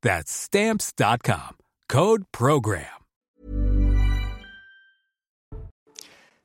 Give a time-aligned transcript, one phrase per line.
[0.00, 1.56] That's Stamps.com.
[1.88, 2.84] Code Program.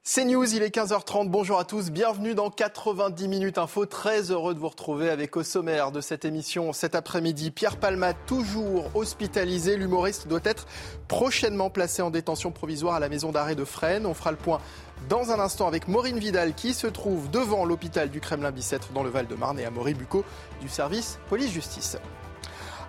[0.02, 1.30] C'est News, il est 15h30.
[1.30, 1.91] Bonjour à tous.
[1.91, 3.86] Bienvenue dans 90 minutes info.
[3.86, 7.52] Très heureux de vous retrouver avec au sommaire de cette émission cet après-midi.
[7.52, 9.78] Pierre Palma, toujours hospitalisé.
[9.78, 10.66] L'humoriste doit être
[11.08, 14.08] prochainement placé en détention provisoire à la maison d'arrêt de Fresnes.
[14.08, 14.61] On fera le point
[15.09, 19.11] dans un instant avec Maureen Vidal qui se trouve devant l'hôpital du Kremlin-Bicêtre dans le
[19.11, 20.25] Val-de-Marne et Amaury Bucco
[20.59, 21.97] du service police-justice.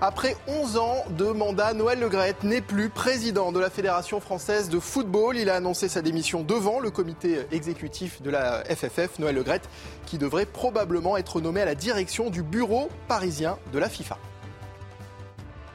[0.01, 4.81] Après 11 ans de mandat, Noël Legrette n'est plus président de la Fédération française de
[4.81, 5.37] football.
[5.37, 9.69] Il a annoncé sa démission devant le comité exécutif de la FFF, Noël Legrette,
[10.05, 14.19] qui devrait probablement être nommé à la direction du bureau parisien de la FIFA.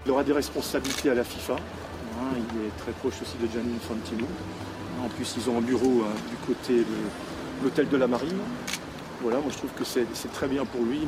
[0.06, 1.54] Il aura des responsabilités à la FIFA.
[1.54, 4.26] Hein, il est très proche aussi de Gianni Infantino.
[5.04, 8.40] En plus, ils ont un bureau hein, du côté de l'hôtel de la Marine.
[9.22, 11.08] Voilà, moi je trouve que c'est très bien pour lui.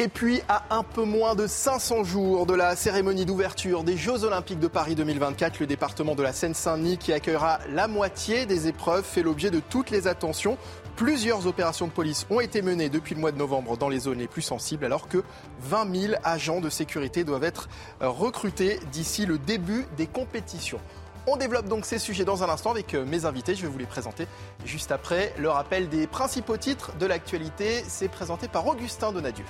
[0.00, 4.22] Et puis, à un peu moins de 500 jours de la cérémonie d'ouverture des Jeux
[4.22, 9.02] Olympiques de Paris 2024, le département de la Seine-Saint-Denis, qui accueillera la moitié des épreuves,
[9.02, 10.56] fait l'objet de toutes les attentions.
[10.94, 14.20] Plusieurs opérations de police ont été menées depuis le mois de novembre dans les zones
[14.20, 15.24] les plus sensibles, alors que
[15.62, 17.68] 20 000 agents de sécurité doivent être
[18.00, 20.78] recrutés d'ici le début des compétitions.
[21.26, 23.56] On développe donc ces sujets dans un instant avec mes invités.
[23.56, 24.28] Je vais vous les présenter
[24.64, 25.34] juste après.
[25.38, 29.44] Le rappel des principaux titres de l'actualité, c'est présenté par Augustin Donadieu.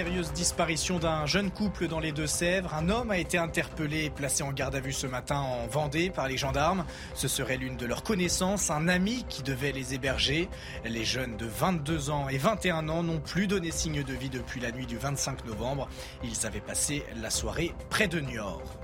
[0.00, 4.42] Mystérieuse disparition d'un jeune couple dans les Deux-Sèvres, un homme a été interpellé et placé
[4.42, 6.86] en garde à vue ce matin en Vendée par les gendarmes.
[7.12, 10.48] Ce serait l'une de leurs connaissances, un ami qui devait les héberger.
[10.86, 14.58] Les jeunes de 22 ans et 21 ans n'ont plus donné signe de vie depuis
[14.58, 15.86] la nuit du 25 novembre.
[16.24, 18.79] Ils avaient passé la soirée près de Niort.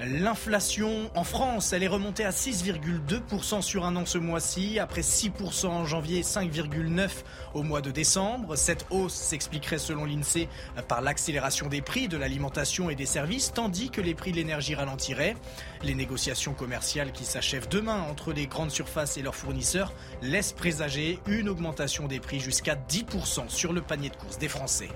[0.00, 5.66] L'inflation en France, elle est remontée à 6,2% sur un an ce mois-ci, après 6%
[5.66, 7.08] en janvier et 5,9%
[7.54, 8.54] au mois de décembre.
[8.54, 10.48] Cette hausse s'expliquerait selon l'INSEE
[10.86, 14.76] par l'accélération des prix de l'alimentation et des services, tandis que les prix de l'énergie
[14.76, 15.34] ralentiraient.
[15.82, 19.92] Les négociations commerciales qui s'achèvent demain entre les grandes surfaces et leurs fournisseurs
[20.22, 24.90] laissent présager une augmentation des prix jusqu'à 10% sur le panier de course des Français.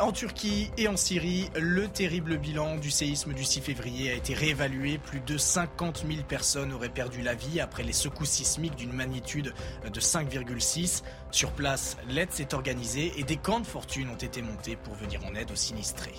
[0.00, 4.34] En Turquie et en Syrie, le terrible bilan du séisme du 6 février a été
[4.34, 4.98] réévalué.
[4.98, 9.54] Plus de 50 000 personnes auraient perdu la vie après les secousses sismiques d'une magnitude
[9.90, 11.02] de 5,6.
[11.30, 15.24] Sur place, l'aide s'est organisée et des camps de fortune ont été montés pour venir
[15.24, 16.14] en aide aux sinistrés.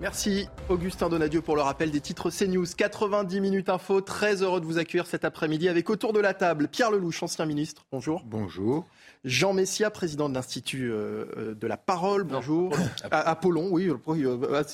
[0.00, 2.66] Merci Augustin Donadieu pour le rappel des titres CNews.
[2.76, 4.00] 90 minutes info.
[4.00, 7.46] Très heureux de vous accueillir cet après-midi avec autour de la table Pierre Lelouch, ancien
[7.46, 7.86] ministre.
[7.92, 8.22] Bonjour.
[8.26, 8.86] Bonjour.
[9.26, 12.22] Jean Messia, président de l'Institut de la Parole.
[12.22, 12.72] Bonjour.
[13.10, 13.90] Apollon, oui,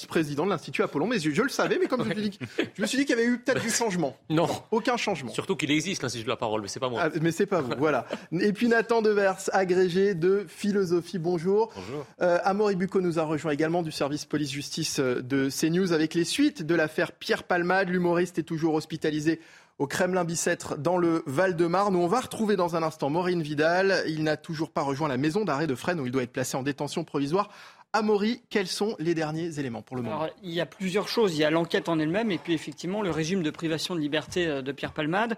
[0.08, 1.06] président de l'Institut Apollon.
[1.06, 2.38] Mais je, je, le savais, mais comme je, dit,
[2.74, 4.16] je me suis dit qu'il y avait eu peut-être du changement.
[4.30, 4.48] Non.
[4.70, 5.30] Aucun changement.
[5.32, 7.02] Surtout qu'il existe l'Institut de la Parole, mais c'est pas moi.
[7.04, 8.06] Ah, mais c'est pas vous, voilà.
[8.40, 11.18] Et puis Nathan Devers, agrégé de philosophie.
[11.18, 11.70] Bonjour.
[11.74, 12.06] Bonjour.
[12.22, 16.62] Euh, Amaury Bucco nous a rejoint également du service police-justice de CNews avec les suites
[16.62, 17.88] de l'affaire Pierre Palmade.
[17.88, 19.40] L'humoriste est toujours hospitalisé
[19.78, 24.04] au Kremlin-Bicêtre dans le Val-de-Marne où on va retrouver dans un instant Maureen Vidal.
[24.06, 26.56] Il n'a toujours pas rejoint la maison d'arrêt de Fresnes où il doit être placé
[26.56, 27.50] en détention provisoire.
[27.92, 30.26] Amaury, quels sont les derniers éléments pour le moment?
[30.42, 31.34] Il y a plusieurs choses.
[31.34, 34.62] Il y a l'enquête en elle-même et puis effectivement le régime de privation de liberté
[34.62, 35.36] de Pierre Palmade.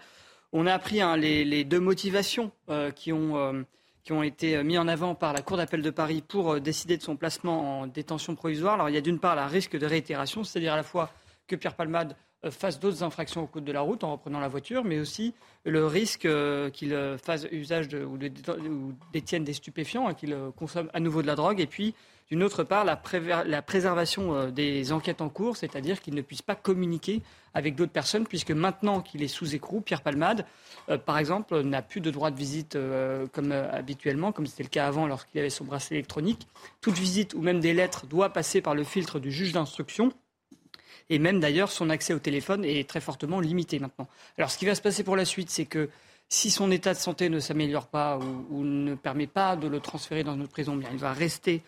[0.57, 3.65] On a appris hein, les, deux motivations euh, qui, ont, euh,
[4.05, 6.97] qui ont été mis en avant par la Cour d'appel de Paris pour euh, décider
[6.97, 8.75] de son placement en détention provisoire.
[8.75, 11.11] Alors il y a d'une part la risque de réitération, c'est-à-dire à la fois
[11.49, 12.15] que Pierre Palmade
[12.51, 15.87] fasse d'autres infractions au code de la route en reprenant la voiture, mais aussi le
[15.87, 18.31] risque euh, qu'il fasse usage de, ou, de,
[18.69, 21.95] ou, détienne des stupéfiants, hein, qu'il consomme à nouveau de la drogue, et puis
[22.31, 22.97] D'une autre part, la,
[23.63, 27.21] préservation des enquêtes en cours, c'est-à-dire qu'il ne puisse pas communiquer
[27.53, 30.47] avec d'autres personnes, puisque maintenant qu'il est sous écrou, Pierre Palmade,
[31.05, 32.79] par exemple, n'a plus de droit de visite
[33.33, 36.49] comme habituellement, comme c'était le cas avant lorsqu'il avait son bracelet électronique.
[36.81, 40.11] Toute visite ou même des lettres doit passer par le filtre du juge d'instruction.
[41.11, 44.09] Et même d'ailleurs, son accès au téléphone est très fortement limité maintenant.
[44.39, 45.91] Alors ce qui va se passer pour la suite, c'est que
[46.29, 48.19] si son état de santé ne s'améliore pas
[48.51, 51.63] ou, ne permet pas de le transférer dans notre prison, bien, il va rester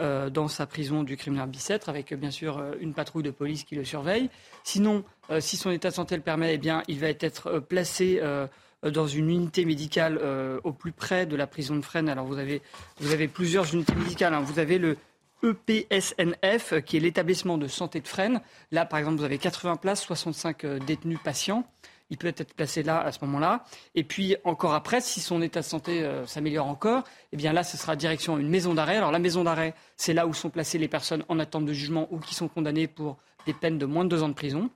[0.00, 3.64] euh, dans sa prison du criminel Bicêtre avec bien sûr euh, une patrouille de police
[3.64, 4.30] qui le surveille.
[4.64, 8.20] Sinon, euh, si son état de santé le permet, eh bien, il va être placé
[8.82, 10.20] dans une unité médicale
[10.64, 12.08] au plus près de la prison de Fresnes.
[12.08, 12.62] Alors vous avez,
[12.98, 14.34] vous avez plusieurs unités médicales.
[14.34, 14.40] Hein.
[14.40, 14.96] Vous avez le
[15.42, 18.40] EPSNF, qui est l'établissement de santé de Fresnes.
[18.70, 21.64] Là, par exemple, vous avez 80 places, 65 euh, détenus patients.
[22.10, 23.64] Il peut être placé là à ce moment-là.
[23.94, 27.64] Et puis encore après, si son état de santé euh, s'améliore encore, eh bien là,
[27.64, 28.98] ce sera direction une maison d'arrêt.
[28.98, 32.08] Alors la maison d'arrêt, c'est là où sont placées les personnes en attente de jugement
[32.10, 33.16] ou qui sont condamnées pour
[33.46, 34.70] des peines de moins de deux ans de prison.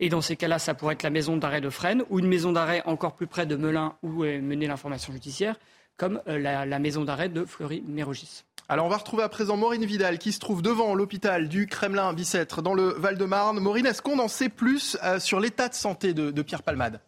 [0.00, 2.50] Et dans ces cas-là, ça pourrait être la maison d'arrêt de Fresnes ou une maison
[2.50, 5.56] d'arrêt encore plus près de Melun où est menée l'information judiciaire,
[6.02, 8.42] comme euh, la, maison d'arrêt de Fleury-Mérogis.
[8.68, 12.60] Alors on va retrouver à présent Maureen Vidal qui se trouve devant l'hôpital du Kremlin-Bicêtre
[12.60, 13.60] dans le Val-de-Marne.
[13.60, 17.00] Maureen, est-ce qu'on en sait plus euh, sur l'état de santé de Pierre Palmade?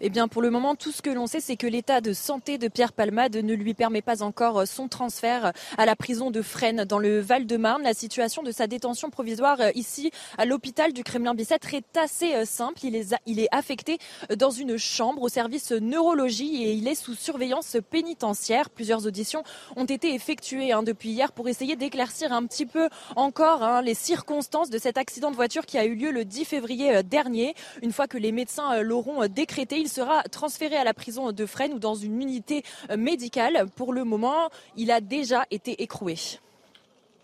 [0.00, 2.56] Eh bien, pour le moment, tout ce que l'on sait, c'est que l'état de santé
[2.56, 6.84] de Pierre Palmade ne lui permet pas encore son transfert à la prison de Fresnes
[6.84, 7.82] dans le Val-de-Marne.
[7.82, 12.44] La situation de sa détention provisoire euh, ici à l'hôpital du Kremlin-Bicêtre est assez euh,
[12.44, 12.78] simple.
[12.84, 12.94] Il
[13.40, 13.98] est, affecté
[14.36, 18.70] dans une chambre au service neurologie et il est sous surveillance pénitentiaire.
[18.70, 19.42] Plusieurs auditions
[19.74, 23.94] ont été effectuées hein, depuis hier pour essayer d'éclaircir un petit peu encore hein, les
[23.94, 27.54] circonstances de cet accident de voiture qui a eu lieu le 10 février euh, dernier.
[27.82, 31.72] Une fois que les médecins l'auront décrété, il sera transféré à la prison de Fresnes
[31.72, 33.66] ou dans une unité euh, médicale.
[33.74, 36.16] Pour le moment, il a déjà été écroué.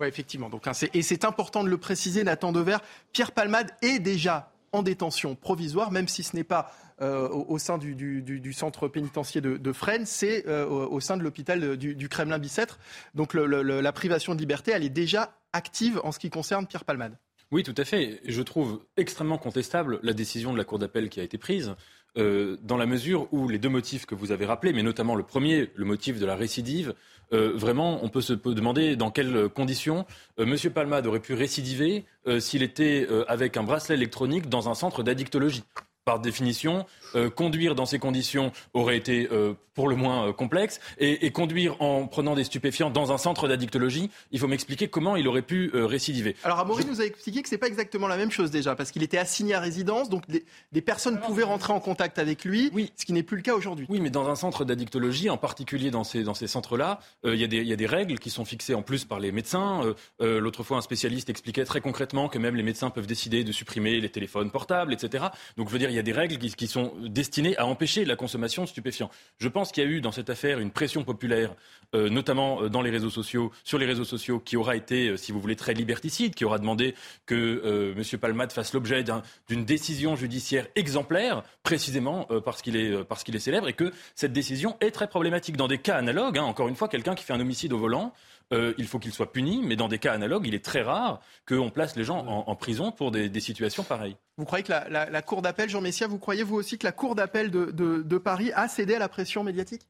[0.01, 0.49] Oui, effectivement.
[0.49, 2.79] Donc, hein, et c'est important de le préciser, Nathan Dever.
[3.13, 6.73] Pierre Palmade est déjà en détention provisoire, même si ce n'est pas
[7.03, 12.09] euh, au, sein du, centre pénitentiaire de, Fresnes, c'est euh, au, sein de l'hôpital du,
[12.09, 12.79] Kremlin-Bicêtre.
[13.15, 17.19] Donc la privation de liberté, elle est déjà active en ce qui concerne Pierre Palmade.
[17.51, 18.21] Oui, tout à fait.
[18.27, 21.75] Je trouve extrêmement contestable la décision de la Cour d'appel qui a été prise.
[22.17, 25.25] Euh, dans la mesure où les deux motifs que vous avez rappelés, mais notamment le
[25.25, 26.95] premier, le motif de la récidive,
[27.33, 30.07] euh, vraiment, on peut se demander dans quelles conditions
[30.39, 30.73] euh, M.
[30.73, 32.05] Palmade aurait pu récidiver
[32.39, 35.65] s'il était avec un bracelet électronique dans un centre d'addictologie
[36.05, 40.81] par définition, euh, conduire dans ces conditions aurait été euh, pour le moins euh, complexe.
[40.99, 45.27] Et, conduire en prenant des stupéfiants dans un centre d'addictologie, il faut m'expliquer comment il
[45.27, 46.37] aurait pu récidiver.
[46.45, 48.93] Alors Amaury nous a expliqué que ce n'est pas exactement la même chose déjà, parce
[48.93, 52.93] qu'il était assigné à résidence, donc des, personnes pouvaient rentrer en contact avec lui, oui.
[52.97, 53.87] ce qui n'est plus le cas aujourd'hui.
[53.89, 57.57] Oui, mais dans un centre d'addictologie, en particulier dans ces, dans ces centres-là, il y,
[57.57, 59.95] y, a des règles qui sont fixées en plus par les médecins.
[60.21, 64.01] L'autre fois, un spécialiste expliquait très concrètement que même les médecins peuvent décider de supprimer
[64.01, 65.25] les téléphones portables, etc.
[65.57, 68.17] Donc je veux dire, il y a des règles qui, sont destinées à empêcher la
[68.17, 69.11] consommation de stupéfiants.
[69.39, 71.55] Je pense qu'il y a eu dans cette affaire une pression populaire,
[71.95, 75.17] euh, notamment euh, dans les réseaux sociaux, sur les réseaux sociaux, qui aura été, euh,
[75.17, 76.97] si vous voulez, très liberticide, qui aura demandé
[77.27, 78.19] que M.
[78.19, 79.05] Palmade fasse l'objet
[79.49, 85.07] d'une décision judiciaire exemplaire, précisément parce qu'il est, célèbre, et que cette décision est très
[85.07, 85.57] problématique.
[85.57, 88.13] Dans des cas analogues, hein, encore une fois, quelqu'un qui fait un homicide au volant,
[88.53, 91.21] euh, il faut qu'il soit puni, mais dans des cas analogues, il est très rare
[91.49, 94.17] qu'on place les gens en, prison pour des, situations pareilles.
[94.37, 97.15] Vous croyez que la, Cour d'appel, Jean Messia, vous croyez vous aussi que la Cour
[97.15, 99.83] d'appel de, Paris a cédé à la pression médiatique?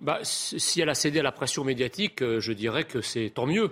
[0.00, 3.46] Bah, Si elle a cédé à la pression médiatique, euh, je dirais que c'est tant
[3.46, 3.70] mieux,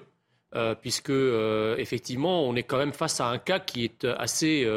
[0.54, 4.68] euh, puisque effectivement, on est quand même face à un cas qui est assez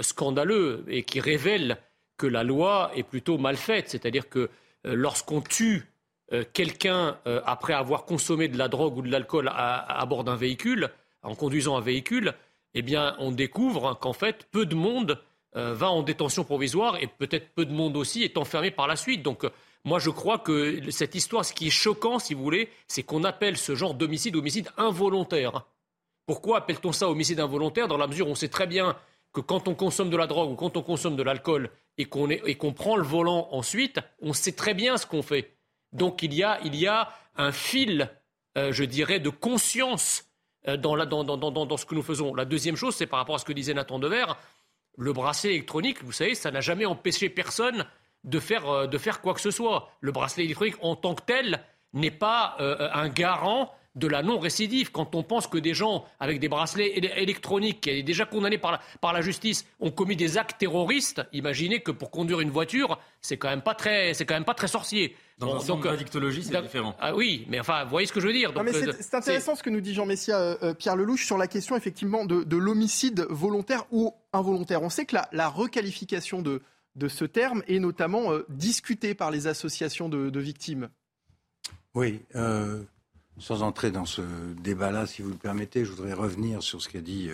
[0.00, 1.78] scandaleux et qui révèle
[2.16, 3.88] que la loi est plutôt mal faite.
[3.88, 4.50] C'est-à-dire que
[4.84, 5.93] lorsqu'on tue
[6.34, 10.34] euh, quelqu'un, euh, après avoir consommé de la drogue ou de l'alcool à, bord d'un
[10.34, 10.90] véhicule,
[11.22, 12.34] en conduisant un véhicule,
[12.74, 15.20] eh bien, on découvre qu'en fait, peu de monde
[15.56, 18.96] euh, va en détention provisoire et peut-être peu de monde aussi est enfermé par la
[18.96, 19.22] suite.
[19.22, 19.46] Donc,
[19.84, 23.22] moi, je crois que cette histoire, ce qui est choquant, si vous voulez, c'est qu'on
[23.22, 25.64] appelle ce genre d'homicide homicide involontaire.
[26.26, 28.96] Pourquoi appelle-t-on ça homicide involontaire Dans la mesure où on sait très bien
[29.32, 32.72] que quand on consomme de la drogue ou quand on consomme de l'alcool et qu'on
[32.72, 35.54] prend le volant ensuite, on sait très bien ce qu'on fait.
[35.94, 38.10] Donc il y a, un fil,
[38.58, 40.28] euh, je dirais, de conscience
[40.68, 40.96] euh, dans,
[41.76, 42.34] ce que nous faisons.
[42.34, 44.26] La deuxième chose, c'est par rapport à ce que disait Nathan Dever,
[44.96, 47.86] le bracelet électronique, vous savez, ça n'a jamais empêché personne
[48.26, 49.90] euh, de faire quoi que ce soit.
[50.00, 51.60] Le bracelet électronique en tant que tel
[51.92, 54.90] n'est pas un garant de la non-récidive.
[54.90, 58.72] Quand on pense que des gens avec des bracelets électroniques, qui est déjà condamnés par
[58.72, 62.98] la, par la justice, ont commis des actes terroristes, imaginez que pour conduire une voiture,
[63.20, 65.16] c'est quand même pas très, c'est quand même pas très sorcier.
[65.38, 66.94] Dans bon, donc, dictologie, c'est différent.
[67.00, 68.52] Ah oui, mais enfin, vous voyez ce que je veux dire.
[68.56, 71.48] Euh, c'est intéressant ce que nous dit Jean Messia, euh, euh, Pierre Lelouch, sur la
[71.48, 74.82] question effectivement de, l'homicide volontaire ou involontaire.
[74.82, 76.62] On sait que la, requalification de,
[76.94, 80.88] de ce terme est notamment discutée par les associations de, victimes.
[81.94, 82.20] Oui,
[83.38, 84.22] sans entrer dans ce
[84.62, 87.30] débat-là, si vous le permettez, je voudrais revenir sur ce qu'a dit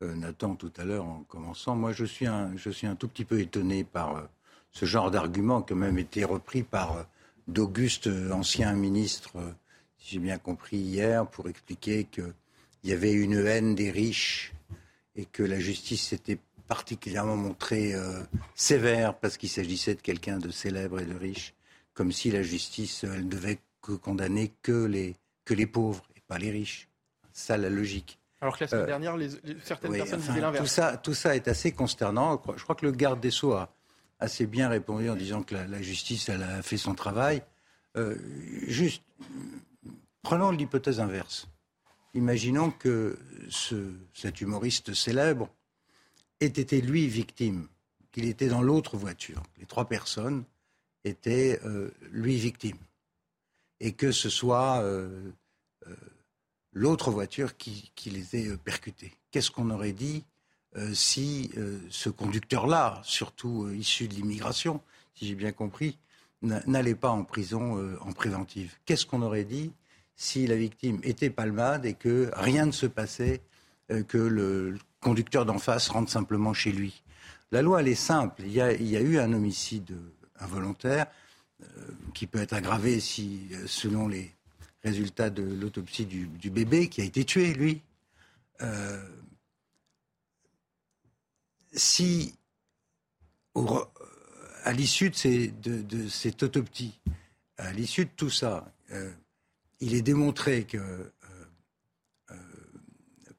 [0.00, 1.76] Nathan tout à l'heure en commençant.
[1.76, 4.28] Moi, je suis un, je suis un tout petit peu étonné par
[4.72, 7.02] ce genre d'argument qui a même été repris par euh,
[7.48, 9.50] d'Auguste, euh, ancien ministre, euh,
[9.98, 12.32] si j'ai bien compris hier, pour expliquer qu'il
[12.84, 14.52] y avait une haine des riches
[15.16, 17.94] et que la justice s'était particulièrement montrée
[18.54, 21.52] sévère parce qu'il s'agissait de quelqu'un de célèbre et de riche,
[21.92, 26.38] comme si la justice, elle devait que condamner que les, que les pauvres et pas
[26.38, 26.88] les riches.
[27.32, 28.18] Ça, la logique.
[28.40, 29.16] Alors que la semaine dernière,
[29.62, 30.64] certaines personnes disaient l'inverse.
[30.64, 32.42] Tout ça, tout ça est assez consternant.
[32.56, 33.72] Je crois que le garde des Sceaux a,
[34.20, 37.42] assez bien répondu en disant que la, justice, elle a fait son travail.
[37.96, 38.16] Euh,
[38.66, 39.02] juste,
[40.22, 41.48] prenons l'hypothèse inverse.
[42.14, 43.18] Imaginons que
[43.48, 45.48] ce, cet humoriste célèbre
[46.40, 47.66] ait été lui victime,
[48.12, 49.42] qu'il était dans l'autre voiture.
[49.58, 50.44] Les trois personnes
[51.04, 52.76] étaient euh, lui victime.
[53.80, 55.32] Et que ce soit euh,
[56.72, 59.12] l'autre voiture qui, les ait percutés.
[59.30, 60.24] Qu'est-ce qu'on aurait dit
[60.76, 64.80] euh, si euh, ce conducteur-là, surtout euh, issu de l'immigration,
[65.14, 65.98] si j'ai bien compris,
[66.42, 68.74] n'allait pas en prison en préventive?
[68.86, 69.72] Qu'est-ce qu'on aurait dit
[70.16, 73.42] si la victime était palmade et que rien ne se passait,
[74.08, 77.02] que le conducteur d'en face rentre simplement chez lui?
[77.50, 78.40] La loi, elle est simple.
[78.46, 79.94] Il y a, eu un homicide
[80.38, 81.08] involontaire
[82.14, 84.34] qui peut être aggravé si, selon les
[84.82, 87.82] résultats de l'autopsie du, bébé qui a été tué, lui
[91.72, 92.34] si,
[94.64, 96.98] à l'issue de, cette autopsie,
[97.56, 99.10] à l'issue de tout ça, euh,
[99.80, 101.10] il est démontré que euh,
[102.30, 102.34] euh,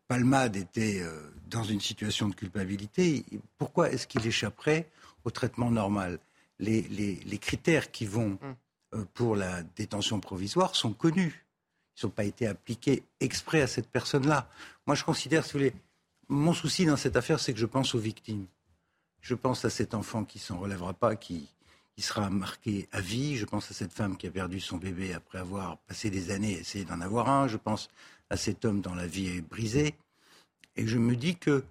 [0.07, 1.03] Palmade était
[1.47, 3.25] dans une situation de culpabilité,
[3.57, 4.89] pourquoi est-ce qu'il échapperait
[5.23, 6.19] au traitement normal?
[6.61, 8.37] Les, critères qui vont
[8.91, 9.05] hum.
[9.13, 11.45] pour la détention provisoire sont connus.
[11.97, 14.49] Ils n'ont pas été appliqués exprès à cette personne-là.
[14.87, 15.73] Moi, je considère, si vous voulez,
[16.29, 18.45] mon souci dans cette affaire, c'est que je pense aux victimes.
[19.19, 21.49] Je pense à cet enfant qui s'en relèvera pas, qui,
[21.97, 23.37] sera marqué à vie.
[23.37, 26.55] Je pense à cette femme qui a perdu son bébé après avoir passé des années
[26.55, 27.47] à essayer d'en avoir un.
[27.47, 27.89] Je pense
[28.31, 29.93] à cet homme dont la vie est brisée.
[30.75, 31.63] Et je me dis que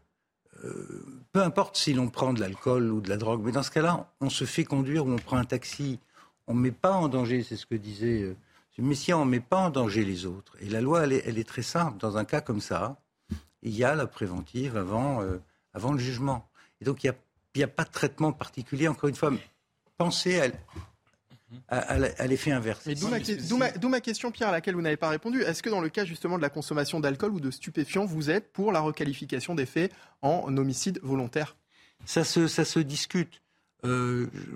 [0.64, 3.70] euh, peu importe si l'on prend de l'alcool ou de la drogue, mais dans ce
[3.70, 5.98] cas-là, on se fait conduire ou on prend un taxi.
[6.46, 8.36] On ne met pas en danger, c'est ce que disait euh,
[8.78, 8.86] M.
[8.86, 10.56] Messia, on ne met pas en danger les autres.
[10.60, 11.98] Et la loi, elle est très simple.
[11.98, 12.96] Dans un cas comme ça,
[13.62, 15.38] il y a la préventive avant, euh,
[15.74, 16.48] avant le jugement.
[16.80, 17.12] Et donc, il
[17.56, 18.88] n'y a, a, pas de traitement particulier.
[18.88, 19.30] Encore une fois,
[19.98, 20.46] pensez à,
[21.68, 22.86] à, l'effet inverse.
[22.88, 25.42] D'où ma, question, Pierre, à laquelle vous n'avez pas répondu.
[25.42, 28.52] Est-ce que dans le cas justement de la consommation d'alcool ou de stupéfiants, vous êtes
[28.52, 29.92] pour la requalification des faits
[30.22, 31.56] en homicide volontaire?
[32.04, 33.42] Ça se, ça se discute.
[33.84, 34.50] Euh, je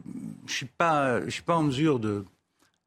[0.44, 2.24] ne suis, pas, je suis pas en mesure de,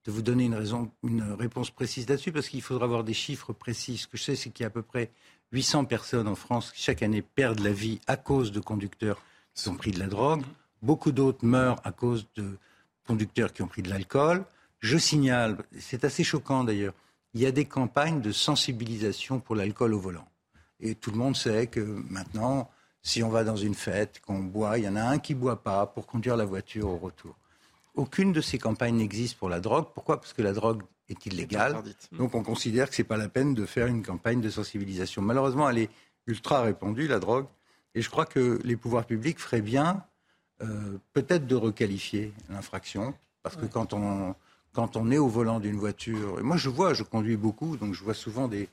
[0.05, 3.53] de vous donner une, raison, une réponse précise là-dessus parce qu'il faudra avoir des chiffres
[3.53, 3.97] précis.
[3.97, 5.11] Ce que je sais, c'est qu'il y a à peu près
[5.51, 9.21] 800 personnes en France qui chaque année perdent la vie à cause de conducteurs
[9.53, 10.43] qui ont pris de la drogue.
[10.81, 12.57] Beaucoup d'autres meurent à cause de
[13.07, 14.45] conducteurs qui ont pris de l'alcool.
[14.79, 16.93] Je signale, c'est assez choquant d'ailleurs,
[17.33, 20.27] il y a des campagnes de sensibilisation pour l'alcool au volant.
[20.79, 22.69] Et tout le monde sait que maintenant,
[23.01, 25.39] si on va dans une fête, qu'on boit, il y en a un qui ne
[25.39, 27.35] boit pas pour conduire la voiture au retour.
[27.95, 29.87] Aucune de ces campagnes n'existe pour la drogue.
[29.93, 30.19] Pourquoi?
[30.19, 31.81] Parce que la drogue est illégale.
[32.11, 35.21] Donc on considère que ce n'est pas la peine de faire une campagne de sensibilisation.
[35.21, 35.89] Malheureusement, elle est
[36.27, 37.47] ultra répandue, la drogue.
[37.95, 40.03] Et je crois que les pouvoirs publics feraient bien
[40.61, 43.13] euh, peut-être de requalifier l'infraction.
[43.43, 44.35] Parce que quand on,
[44.73, 47.93] quand on est au volant d'une voiture, et moi je vois, je conduis beaucoup, donc
[47.93, 48.69] je vois souvent des,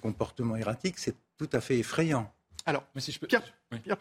[0.00, 2.32] comportements erratiques, c'est tout à fait effrayant.
[2.64, 3.26] Alors, si je peux...
[3.26, 3.42] Pierre,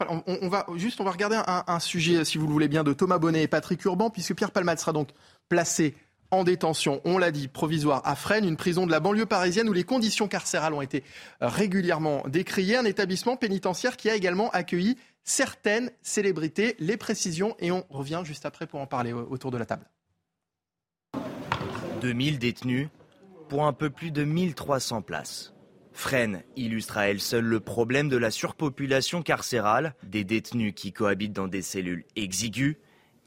[0.07, 2.93] on, va juste on va regarder un, un, sujet, si vous le voulez bien, de
[2.93, 5.09] Thomas Bonnet et Patrick Urban, puisque Pierre Palmade sera donc
[5.49, 5.95] placé
[6.31, 9.73] en détention, on l'a dit, provisoire à Fresnes, une prison de la banlieue parisienne où
[9.73, 11.03] les conditions carcérales ont été
[11.41, 16.75] euh, régulièrement décriées, un établissement pénitentiaire qui a également accueilli certaines célébrités.
[16.79, 19.89] Les précisions et on revient juste après pour en parler autour de la table.
[22.01, 22.89] 2000 détenus
[23.47, 25.53] pour un peu plus de 1300 places.
[25.93, 31.33] Fresnes illustre à elle seule le problème de la surpopulation carcérale, des détenus qui cohabitent
[31.33, 32.77] dans des cellules exiguës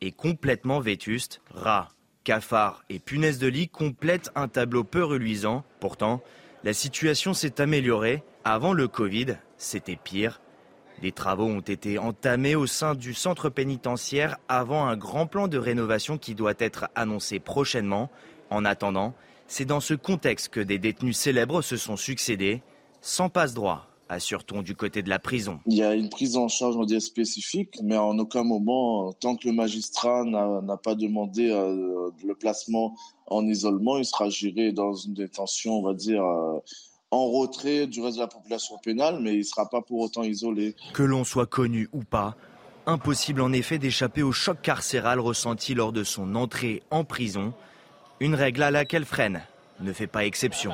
[0.01, 1.91] et complètement vétustes, rats,
[2.25, 5.65] cafards et punaises de lit complètent un tableau peu reluisant.
[5.79, 6.23] Pourtant,
[6.65, 8.23] La situation s'est améliorée.
[8.43, 10.41] Avant le Covid, c'était pire.
[11.05, 15.59] Les travaux ont été entamés au sein du centre pénitentiaire avant un grand plan de
[15.59, 18.09] rénovation qui doit être annoncé prochainement.
[18.49, 19.13] En attendant,
[19.47, 22.63] c'est dans ce contexte que des détenus célèbres se sont succédés,
[23.03, 25.61] sans passe-droit, assure-t-on du côté de la prison.
[25.67, 29.47] Il y a une prise en charge, on spécifique, mais en aucun moment, tant que
[29.47, 32.97] le magistrat n'a pas demandé euh, le placement
[33.27, 36.61] en isolement, il sera géré dans une détention, on va dire, euh,
[37.15, 40.23] en retrait du reste de la population pénale, mais il ne sera pas pour autant
[40.23, 40.75] isolé.
[40.93, 42.37] Que l'on soit connu ou pas,
[42.87, 47.53] impossible en effet d'échapper au choc carcéral ressenti lors de son entrée en prison,
[48.21, 49.43] une règle à laquelle Fresne
[49.81, 50.73] ne fait pas exception.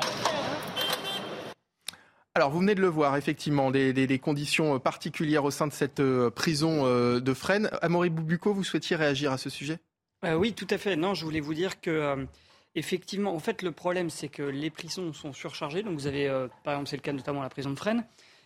[2.34, 6.30] Alors, vous venez de le voir, effectivement, des, conditions particulières au sein de cette euh,
[6.30, 7.68] prison euh, de Fresnes.
[7.82, 9.78] Amaury Boubuco, vous souhaitiez réagir à ce sujet?
[10.24, 10.94] Euh, Oui, tout à fait.
[10.94, 12.26] Non, je voulais vous dire que,
[12.74, 15.82] effectivement, en fait, le problème, c'est que les prisons sont surchargées.
[15.82, 16.28] Donc, vous avez,
[16.64, 18.04] par exemple, c'est le cas notamment à la prison de Fresnes.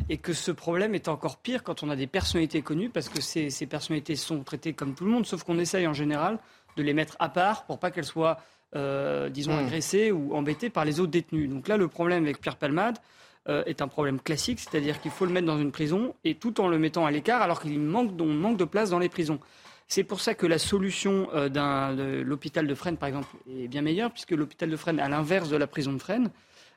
[0.08, 3.20] Et que ce problème est encore pire quand on a des personnalités connues, parce que
[3.20, 6.38] ces, ces personnalités sont traitées comme tout le monde, sauf qu'on essaye en général
[6.76, 8.38] de les mettre à part pour pas qu'elles soient,
[8.74, 9.66] disons, hmm.
[9.66, 11.48] agressées ou embêtées par les autres détenus.
[11.48, 12.98] Donc là, le problème avec Pierre Palmade,
[13.46, 16.62] euh, est un problème classique, c'est-à-dire qu'il faut le mettre dans une prison et tout
[16.62, 19.38] en le mettant à l'écart alors qu'il manque, manque de place dans les prisons.
[19.88, 23.82] C'est pour ça que la solution euh, de l'hôpital de Fresnes, par exemple, est bien
[23.82, 26.30] meilleure, puisque l'hôpital de Fresnes, à l'inverse de la prison de Fresnes,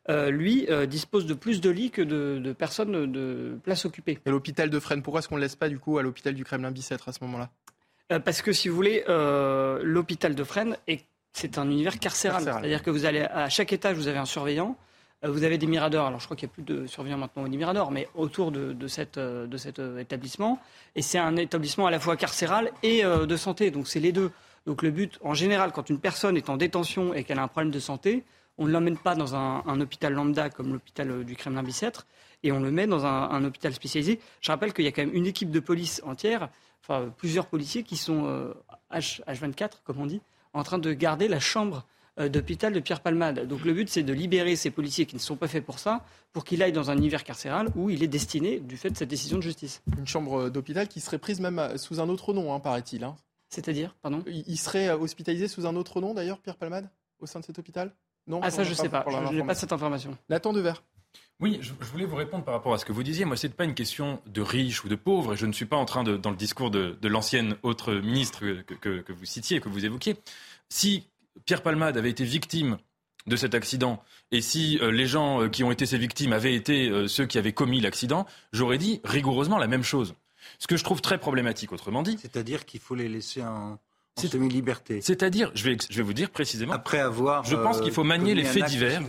[0.10, 4.20] euh, lui, dispose de plus de lits que de, personnes de places occupées.
[4.26, 6.34] Et l'hôpital de Fresnes, pourquoi est-ce qu'on ne le laisse pas du coup à l'hôpital
[6.34, 7.50] du Kremlin-Bicêtre à ce moment-là?
[8.24, 10.78] Parce que si vous voulez, l'hôpital de Fresnes,
[11.34, 12.44] c'est un univers carcéral.
[12.44, 14.78] C'est-à-dire que vous allez à chaque étage, vous avez un surveillant.
[15.24, 17.44] Euh, vous avez des miradors, alors je crois qu'il n'y a plus de surveillants maintenant
[17.44, 19.48] au miradors, mais autour de, cet euh,
[19.80, 20.60] euh, établissement.
[20.96, 24.32] Et c'est un établissement à la fois carcéral et de santé, donc c'est les deux.
[24.66, 27.48] Donc le but, en général, quand une personne est en détention et qu'elle a un
[27.48, 28.24] problème de santé,
[28.58, 32.06] on ne l'emmène pas dans un, hôpital lambda comme l'hôpital du Kremlin-Bicêtre,
[32.44, 34.20] et on le met dans un, hôpital spécialisé.
[34.42, 36.50] Je rappelle qu'il y a quand même une équipe de police entière,
[36.82, 38.54] enfin plusieurs policiers qui sont
[38.92, 40.22] H, H24, comme on dit,
[40.54, 41.82] en train de garder la chambre euh,
[42.18, 43.48] d'hôpital de Pierre Palmade.
[43.48, 46.04] Donc le but, c'est de libérer ces policiers qui ne sont pas faits pour ça,
[46.34, 49.10] pour qu'il aille dans un univers carcéral où il est destiné du fait de cette
[49.10, 49.82] décision de justice.
[49.98, 53.04] Une chambre d'hôpital qui serait prise même euh, sous un autre nom, hein, paraît-il.
[53.04, 53.16] Hein.
[53.50, 54.24] C'est-à-dire, pardon?
[54.28, 57.58] Il serait euh, hospitalisé sous un autre nom, d'ailleurs, Pierre Palmade, au sein de cet
[57.60, 57.92] hôpital?
[58.28, 59.06] Non Ah, ça, je ne sais pas.
[59.10, 60.18] Je n'ai pas cette information.
[60.30, 60.84] Nathan Devers.
[61.40, 63.24] Oui, je, voulais vous répondre par rapport à ce que vous disiez.
[63.24, 65.66] Moi, ce n'est pas une question de riches ou de pauvres, et je ne suis
[65.66, 69.26] pas en train de, dans le discours de, l'ancienne autre ministre que, que, que, vous
[69.26, 70.18] citiez, que vous évoquiez.
[70.70, 71.08] Si
[71.46, 72.78] Pierre Palmade avait été victime
[73.28, 76.56] de cet accident, et si euh, les gens euh, qui ont été ses victimes avaient
[76.56, 80.16] été euh, ceux qui avaient commis l'accident, j'aurais dit rigoureusement la même chose.
[80.60, 82.18] Ce que je trouve très problématique, autrement dit.
[82.22, 83.80] C'est-à-dire qu'il faut les laisser en,
[84.16, 85.02] semi-liberté.
[85.02, 86.74] C'est-à-dire, je vais, je vais vous dire précisément.
[86.74, 87.44] Après avoir.
[87.44, 89.02] Je pense qu'il faut manier les faits divers.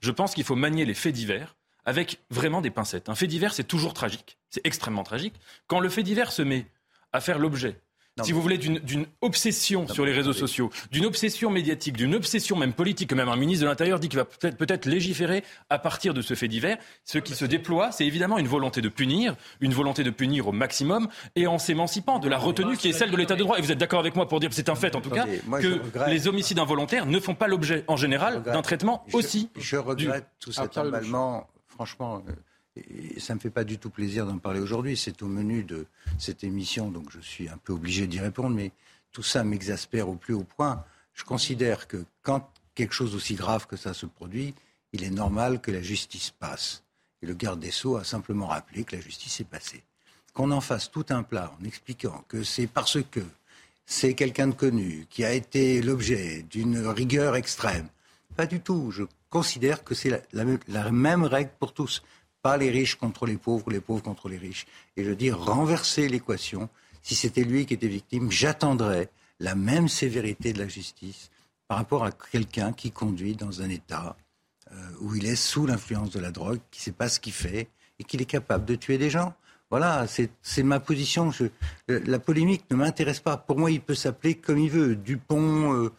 [0.00, 3.08] Je pense qu'il faut manier les faits divers avec vraiment des pincettes.
[3.08, 4.38] Un fait divers, c'est toujours tragique.
[4.50, 5.34] C'est extrêmement tragique.
[5.66, 6.66] Quand le fait divers se met
[7.12, 7.80] à faire l'objet
[8.22, 12.74] si vous voulez, d'une obsession sur les réseaux sociaux, d'une obsession médiatique, d'une obsession même
[12.74, 16.12] politique, que même un ministre de l'Intérieur dit qu'il va peut-être peut légiférer à partir
[16.12, 16.76] de ce fait divers.
[17.04, 20.52] Ce qui se déploie, c'est évidemment une volonté de punir, une volonté de punir au
[20.52, 23.58] maximum, et en s'émancipant de la retenue qui est celle de l'état de droit.
[23.58, 25.26] Et vous êtes d'accord avec moi pour dire que c'est un fait, en tout cas,
[25.60, 29.48] que les homicides involontaires ne font pas l'objet, en général, d'un traitement aussi.
[29.56, 32.22] Je regrette tout cet emballement, franchement.
[32.28, 32.32] Euh,
[32.76, 34.96] et ça ne me fait pas du tout plaisir d'en parler aujourd'hui.
[34.96, 35.86] C'est au menu de
[36.18, 38.72] cette émission, donc je suis un peu obligé d'y répondre, mais
[39.12, 40.84] tout ça m'exaspère au plus haut point.
[41.14, 44.54] Je considère que quand quelque chose aussi grave que ça se produit,
[44.92, 46.82] il est normal que la justice passe.
[47.22, 49.84] Et le garde des Sceaux a simplement rappelé que la justice est passée.
[50.32, 53.20] Qu'on en fasse tout un plat en expliquant que c'est parce que
[53.84, 57.88] c'est quelqu'un de connu qui a été l'objet d'une rigueur extrême.
[58.36, 58.90] Pas du tout.
[58.90, 62.02] Je considère que c'est la, même règle pour tous
[62.42, 64.66] pas les riches contre les pauvres, les pauvres contre les riches.
[64.96, 66.68] Et je dis renverser l'équation.
[67.02, 69.08] Si c'était lui qui était victime, j'attendrais
[69.40, 71.30] la même sévérité de la justice
[71.68, 74.16] par rapport à quelqu'un qui conduit dans un état
[74.72, 77.32] euh, où il est sous l'influence de la drogue, qui ne sait pas ce qu'il
[77.32, 79.34] fait et qu'il est capable de tuer des gens.
[79.70, 81.30] Voilà, c'est ma position.
[81.30, 81.46] Je,
[81.88, 83.38] la polémique ne m'intéresse pas.
[83.38, 84.96] Pour moi, il peut s'appeler comme il veut.
[84.96, 85.90] Dupont, euh, euh,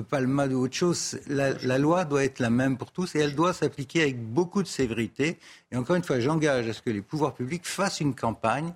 [0.00, 3.52] Palmade ou autre chose, la, loi doit être la même pour tous et elle doit
[3.52, 5.38] s'appliquer avec beaucoup de sévérité.
[5.70, 8.72] Et encore une fois, j'engage à ce que les pouvoirs publics fassent une campagne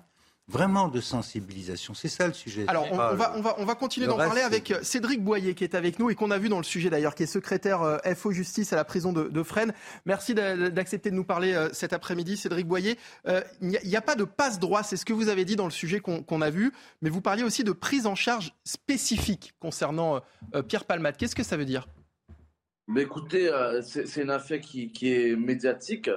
[0.49, 1.93] vraiment de sensibilisation.
[1.93, 2.65] C'est ça le sujet.
[2.67, 5.63] Alors, on, va, on, va, on va continuer d'en parler avec euh, Cédric Boyer, qui
[5.63, 7.97] est avec nous et qu'on a vu dans le sujet d'ailleurs, qui est secrétaire euh,
[8.15, 9.73] FO Justice à la prison de, de Fresnes.
[10.05, 12.97] Merci d'accepter de nous parler euh, cet après-midi, Cédric Boyer.
[13.61, 15.99] Il n'y a, pas de passe-droit, c'est ce que vous avez dit dans le sujet
[15.99, 20.21] qu'on a vu, mais vous parliez aussi de prise en charge spécifique concernant
[20.67, 21.17] Pierre Palmade.
[21.17, 21.87] Qu'est-ce que ça veut dire?
[22.87, 26.09] Mais écoutez, c'est une affaire qui, qui, est médiatique.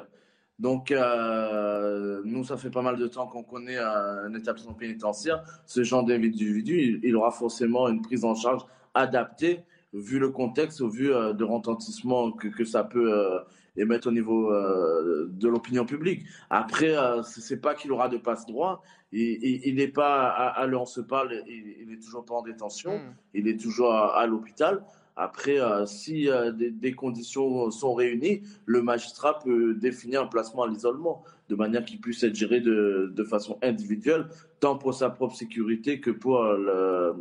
[0.61, 5.43] Donc, euh, nous, ça fait pas mal de temps qu'on connaît un établissement pénitentiaire.
[5.65, 10.89] Ce genre d'individu, il, aura forcément une prise en charge adaptée, vu le contexte, au
[10.91, 13.41] vu euh, de retentissement que, que ça peut euh,
[13.77, 16.25] émettre au niveau euh, de l'opinion publique.
[16.51, 18.83] Après, euh, c'est pas qu'il aura de passe-droit.
[19.13, 22.43] Il n'est pas à, à l'heure on se parle, il, il, est toujours pas en
[22.43, 23.15] détention, mm.
[23.35, 24.85] il est toujours à, à l'hôpital.
[25.17, 30.69] Après, euh, si euh, des, conditions sont réunies, le magistrat peut définir un placement à
[30.69, 34.29] l'isolement de manière qu'il puisse être géré de, de, façon individuelle,
[34.61, 37.15] tant pour sa propre sécurité que pour le,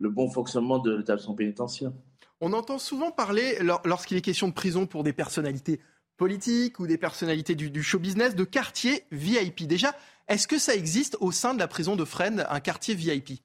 [0.00, 1.92] le bon fonctionnement de l'établissement pénitentiaire.
[2.40, 5.80] On entend souvent parler, lorsqu'il est question de prison pour des personnalités
[6.16, 9.66] politiques ou des personnalités du, du show business, de quartier VIP.
[9.66, 9.94] Déjà,
[10.28, 13.42] est-ce que ça existe au sein de la prison de Fresnes, un quartier VIP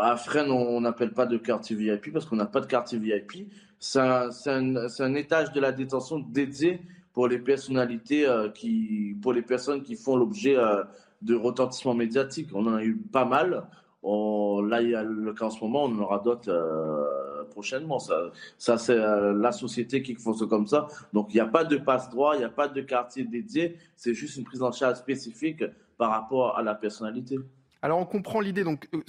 [0.00, 3.50] à Fresnes, on n'appelle pas de quartier VIP parce qu'on n'a pas de quartier VIP.
[3.78, 6.80] C'est un, étage de la détention dédié
[7.12, 10.82] pour les personnalités euh, qui, pour les personnes qui font l'objet euh,
[11.22, 12.48] de retentissement médiatique.
[12.54, 13.64] On en a eu pas mal.
[14.02, 17.44] On, là, il y a le cas en ce moment, on en aura d'autres euh,
[17.50, 17.98] prochainement.
[17.98, 20.88] Ça, ça c'est la société qui fonctionne comme ça.
[21.12, 23.78] Donc, il n'y a pas de passe-droit, il n'y a pas de quartier dédié.
[23.96, 25.64] C'est juste une prise en charge spécifique
[25.96, 27.38] par rapport à la personnalité.
[27.84, 28.64] Alors on comprend l'idée.
[28.64, 29.02] Donc euh,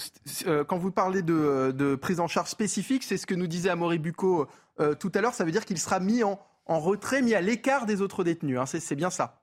[0.48, 3.70] euh, quand vous parlez de, de, prise en charge spécifique, c'est ce que nous disait
[3.70, 4.48] Amaury Bucco
[4.82, 5.34] euh, tout à l'heure.
[5.34, 8.60] Ça veut dire qu'il sera mis en, en, retrait, mis à l'écart des autres détenus.
[8.60, 8.66] Hein.
[8.66, 9.42] C'est bien ça.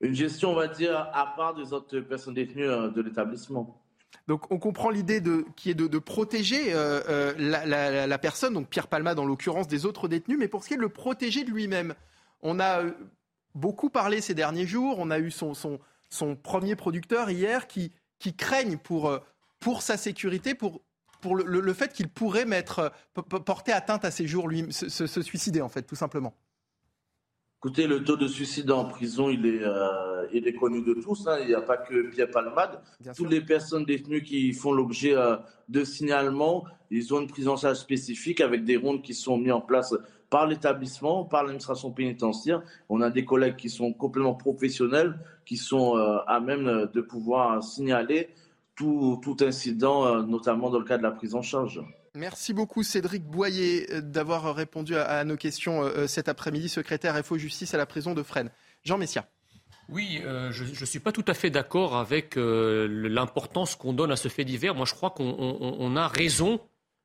[0.00, 3.78] Une gestion, on va dire, à part des autres personnes détenues de l'établissement.
[4.26, 5.22] Donc on comprend l'idée
[5.54, 9.26] qui est de, de protéger euh, euh, la, la, la, personne, donc Pierre Palma dans
[9.26, 11.94] l'occurrence des autres détenus, mais pour ce qui est de le protéger de lui-même.
[12.40, 12.84] On a
[13.54, 17.92] beaucoup parlé ces derniers jours, on a eu son, son, son premier producteur hier qui,
[18.20, 19.18] qui craignent pour,
[19.58, 20.82] pour sa sécurité, pour,
[21.20, 22.92] pour le, le, le fait qu'il pourrait mettre,
[23.44, 26.34] porter atteinte à ses jours, lui, se, se, se, suicider, en fait, tout simplement
[27.62, 31.26] Écoutez, le taux de suicide en prison, il est, euh, il est connu de tous.
[31.26, 31.40] Hein.
[31.42, 32.80] Il n'y a pas que Pierre Palmade.
[33.00, 33.28] Bien Toutes sûr.
[33.28, 35.36] les personnes détenues qui font l'objet euh,
[35.68, 39.52] de signalements, ils ont une prise en charge spécifique avec des rondes qui sont mises
[39.52, 39.94] en place
[40.30, 42.62] par l'établissement, par l'administration pénitentiaire.
[42.88, 47.62] On a des collègues qui sont complètement professionnels, qui sont euh, à même de pouvoir
[47.62, 48.30] signaler
[48.76, 51.82] tout, tout incident, euh, notamment dans le cas de la prise en charge.
[52.14, 57.38] Merci beaucoup Cédric Boyer d'avoir répondu à, à, nos questions euh, cet après-midi, secrétaire FO
[57.38, 58.50] Justice à la prison de Fresnes.
[58.82, 59.26] Jean Messia.
[59.88, 64.12] Oui, euh, je ne suis pas tout à fait d'accord avec euh, l'importance qu'on donne
[64.12, 64.74] à ce fait divers.
[64.74, 66.60] Moi, je crois qu'on on, on a raison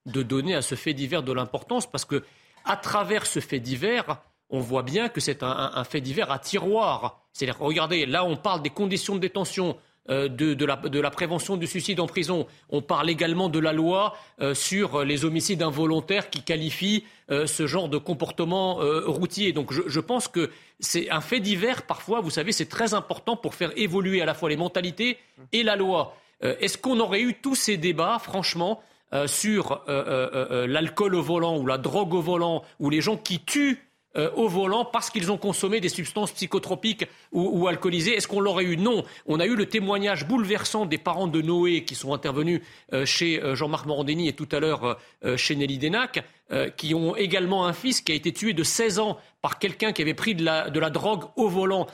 [0.06, 2.24] de donner à ce fait divers de l'importance parce que
[2.66, 7.22] à travers ce fait divers, on voit bien que c'est un, fait divers à tiroir.
[7.34, 9.76] C'est-à-dire, regardez, là, on parle des conditions de détention,
[10.10, 12.48] euh, de, la, prévention du suicide en prison.
[12.70, 17.66] On parle également de la loi euh, sur les homicides involontaires qui qualifie euh, ce
[17.66, 18.76] genre de comportement
[19.06, 19.52] routier.
[19.52, 23.36] Donc je, je pense que c'est un fait divers, parfois, vous savez, c'est très important
[23.36, 25.18] pour faire évoluer à la fois les mentalités
[25.52, 26.16] et la loi.
[26.42, 28.84] Est-ce qu'on aurait eu tous ces débats, franchement,
[29.28, 33.80] sur l'alcool au volant ou la drogue au volant, ou les gens qui tuent
[34.18, 38.64] euh, au volant parce qu'ils ont consommé des substances psychotropiques ou, alcoolisées Est-ce qu'on l'aurait
[38.64, 38.78] eu?
[38.78, 39.04] Non.
[39.26, 42.62] On a eu le témoignage bouleversant des parents de Noé qui sont intervenus
[42.94, 46.96] euh, chez euh, Jean-Marc Morandini et tout à l'heure euh, chez Nelly Denac, euh, qui
[46.96, 50.14] ont également un fils qui a été tué de 16 ans par quelqu'un qui avait
[50.14, 51.88] pris de la drogue au volant.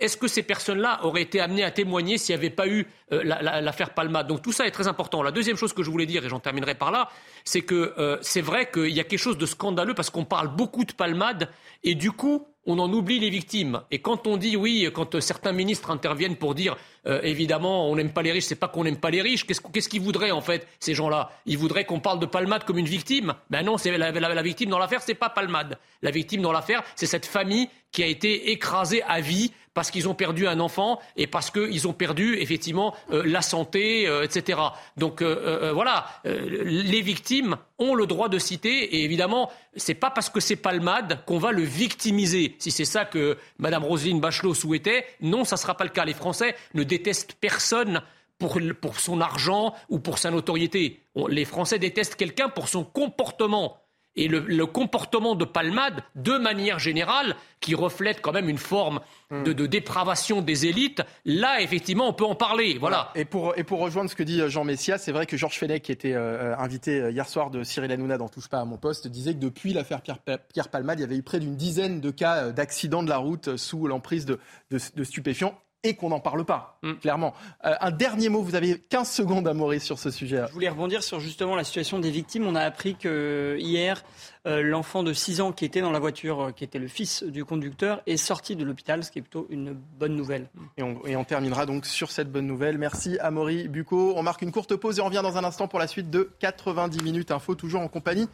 [0.00, 3.24] Est-ce que ces personnes-là auraient été amenées à témoigner s'il n'y avait pas eu euh,
[3.24, 5.22] l'affaire la, Palma Donc tout ça est très important.
[5.22, 7.08] La deuxième chose que je voulais dire, et j'en terminerai par là,
[7.44, 10.48] c'est que euh, c'est vrai qu'il y a quelque chose de scandaleux parce qu'on parle
[10.54, 11.48] beaucoup de palmade
[11.82, 13.80] et du coup, on en oublie les victimes.
[13.90, 18.12] Et quand on dit oui, quand certains ministres interviennent pour dire euh, évidemment on n'aime
[18.12, 20.42] pas les riches, c'est pas qu'on n'aime pas les riches, qu'est-ce qu qu'ils voudraient en
[20.42, 21.30] fait ces gens-là?
[21.46, 23.34] Ils voudraient qu'on parle de Palmade comme une victime?
[23.50, 25.78] Ben non, c'est la, la, la, victime dans l'affaire, c'est pas Palmade.
[26.02, 30.08] La victime dans l'affaire, c'est cette famille qui a été écrasée à vie parce qu'ils
[30.08, 34.58] ont perdu un enfant et parce qu'ils ont perdu effectivement euh, la santé, euh, etc.
[34.96, 40.30] Donc euh, voilà, les victimes ont le droit de citer et évidemment, c'est pas parce
[40.30, 42.56] que c'est Palmade qu'on va le victimiser.
[42.58, 46.04] Si c'est ça que Madame Roselyne Bachelot souhaitait, non, ça sera pas le cas.
[46.04, 48.02] Les Français ne détestent personne
[48.36, 51.04] pour, pour son argent ou pour sa notoriété.
[51.28, 53.76] Les Français détestent quelqu'un pour son comportement
[54.18, 59.00] et le, le, comportement de Palmade, de manière générale, qui reflète quand même une forme
[59.30, 59.44] mm.
[59.44, 62.76] de, de, dépravation des élites, là, effectivement, on peut en parler.
[62.78, 63.10] Voilà.
[63.14, 65.82] Et, pour, et pour rejoindre ce que dit Jean Messia, c'est vrai que Georges Fenech,
[65.82, 69.08] qui était euh, invité hier soir de Cyril Hanouna dans Touche pas à mon poste,
[69.08, 70.18] disait que depuis l'affaire Pierre,
[70.52, 73.56] Pierre, Palmade, il y avait eu près d'une dizaine de cas d'accidents de la route
[73.56, 74.38] sous l'emprise de,
[74.70, 76.94] de, de stupéfiants et qu'on n'en parle pas, mm.
[76.94, 77.34] clairement.
[77.64, 80.42] Euh, un dernier mot, vous avez 15 secondes à Maurice sur ce sujet.
[80.48, 82.46] Je voulais rebondir sur justement la situation des victimes.
[82.46, 84.02] On a appris que hier,
[84.46, 87.22] euh, l'enfant de 6 ans qui était dans la voiture, euh, qui était le fils
[87.22, 90.48] du conducteur, est sorti de l'hôpital, ce qui est plutôt une bonne nouvelle.
[90.76, 92.76] Et on, et on terminera donc sur cette bonne nouvelle.
[92.76, 94.14] Merci à Maurice Bucco.
[94.16, 96.30] On marque une courte pause et on revient dans un instant pour la suite de
[96.40, 98.28] 90 minutes info, toujours en compagnie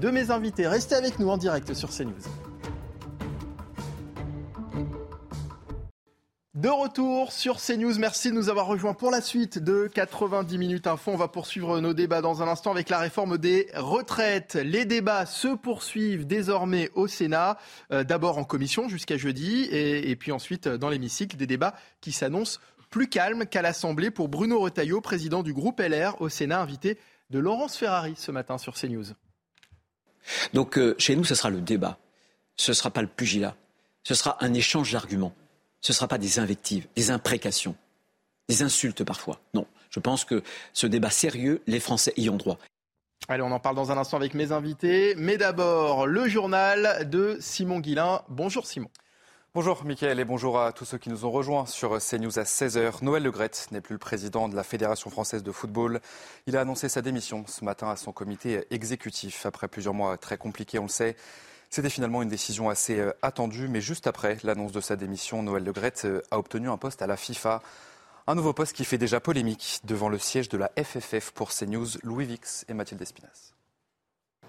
[0.00, 0.66] de mes invités.
[0.66, 2.12] Restez avec nous en direct sur CNews.
[6.54, 10.86] De retour sur CNews, merci de nous avoir rejoints pour la suite de 90 minutes
[10.86, 11.10] info.
[11.10, 14.56] On va poursuivre nos débats dans un instant avec la réforme des retraites.
[14.56, 17.56] Les débats se poursuivent désormais au Sénat,
[17.90, 22.60] euh, d'abord en commission jusqu'à jeudi et, puis ensuite dans l'hémicycle, des débats qui s'annoncent
[22.90, 26.98] plus calmes qu'à l'Assemblée pour Bruno Retailleau, président du groupe LR au Sénat, invité
[27.30, 29.06] de Laurence Ferrari ce matin sur CNews.
[30.52, 31.96] Donc euh, chez nous, ce sera le débat.
[32.56, 33.56] Ce ne sera pas le pugilat.
[34.02, 35.32] Ce sera un échange d'arguments
[35.82, 37.74] ce ne sera pas des invectives, des imprécations,
[38.48, 39.40] des insultes parfois.
[39.52, 40.42] Non, je pense que
[40.72, 42.58] ce débat sérieux, les Français y ont droit.
[43.28, 45.14] Allez, on en parle dans un instant avec mes invités.
[45.16, 48.22] Mais d'abord, le journal de Simon Guillain.
[48.28, 48.88] Bonjour Simon.
[49.54, 53.04] Bonjour Mickaël et bonjour à tous ceux qui nous ont rejoints sur CNews à 16h.
[53.04, 56.00] Noël Legrette n'est plus le président de la Fédération française de football.
[56.46, 60.38] Il a annoncé sa démission ce matin à son comité exécutif après plusieurs mois très
[60.38, 61.16] compliqués, on le sait.
[61.72, 65.64] C'était finalement une décision assez euh, attendue, mais juste après l'annonce de sa démission, Noël
[65.64, 65.72] Le
[66.04, 67.62] euh, a obtenu un poste à la FIFA.
[68.26, 71.88] Un nouveau poste qui fait déjà polémique devant le siège de la FFF pour CNews,
[72.02, 73.51] Louis Vix et Mathilde Espinas.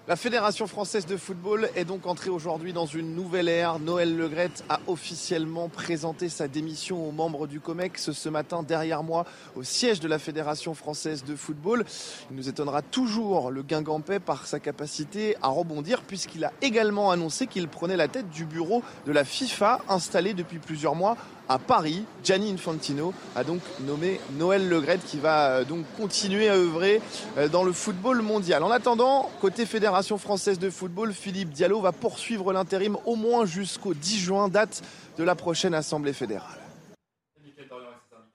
[0.06, 3.78] La Fédération française de football est donc entrée aujourd'hui dans une nouvelle ère.
[3.78, 9.24] Noël Legrette a officiellement présenté sa démission aux membres du COMEX ce matin derrière moi
[9.56, 11.86] au siège de la Fédération française de football.
[12.30, 17.46] Il nous étonnera toujours le Guingampais par sa capacité à rebondir puisqu'il a également annoncé
[17.46, 21.16] qu'il prenait la tête du bureau de la FIFA installé depuis plusieurs mois
[21.48, 22.04] à Paris.
[22.22, 27.00] Gianni Infantino a donc nommé Noël Legrette qui va euh, donc continuer à œuvrer
[27.36, 28.62] euh, dans le football mondial.
[28.62, 33.94] En attendant, côté Fédération française de football, Philippe Diallo va poursuivre l'intérim au moins jusqu'au
[33.94, 34.82] 10 juin, date
[35.18, 36.60] de la prochaine Assemblée fédérale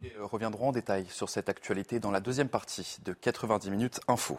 [0.04, 4.38] euh, reviendront en détail sur cette actualité dans la deuxième partie de 90 minutes info.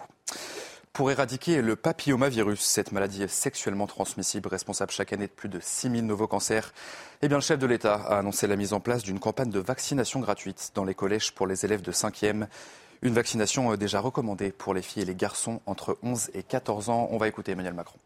[0.93, 6.05] Pour éradiquer le papillomavirus, cette maladie sexuellement transmissible responsable chaque année de plus de 6000
[6.05, 6.73] nouveaux cancers,
[7.23, 9.61] eh bien, le chef de l'État a annoncé la mise en place d'une campagne de
[9.61, 12.49] vaccination gratuite dans les collèges pour les élèves de 5e.
[13.03, 16.91] Une vaccination euh, déjà recommandée pour les filles et les garçons entre 11 et 14
[16.91, 17.09] ans.
[17.13, 17.99] On va écouter Emmanuel Macron.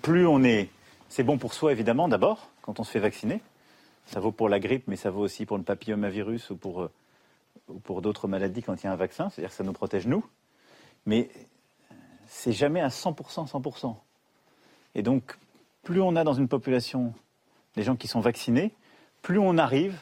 [0.00, 0.70] Plus on est,
[1.08, 3.42] c'est bon pour soi évidemment d'abord quand on se fait vacciner.
[4.06, 6.90] Ça vaut pour la grippe, mais ça vaut aussi pour le papillomavirus ou pour, euh,
[7.68, 9.28] ou pour d'autres maladies quand il y a un vaccin.
[9.28, 10.24] C'est-à-dire que ça nous protège nous.
[11.04, 11.30] Mais
[12.30, 13.96] c'est jamais à 100%, 100%.
[14.94, 15.36] Et donc,
[15.82, 17.12] plus on a dans une population
[17.74, 18.72] des gens qui sont vaccinés,
[19.20, 19.98] plus on arrive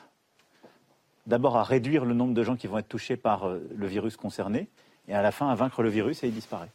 [1.26, 4.16] d'abord à réduire le nombre de gens qui vont être touchés par euh, le virus
[4.16, 4.68] concerné,
[5.08, 6.70] et à la fin à vaincre le virus et il disparaît.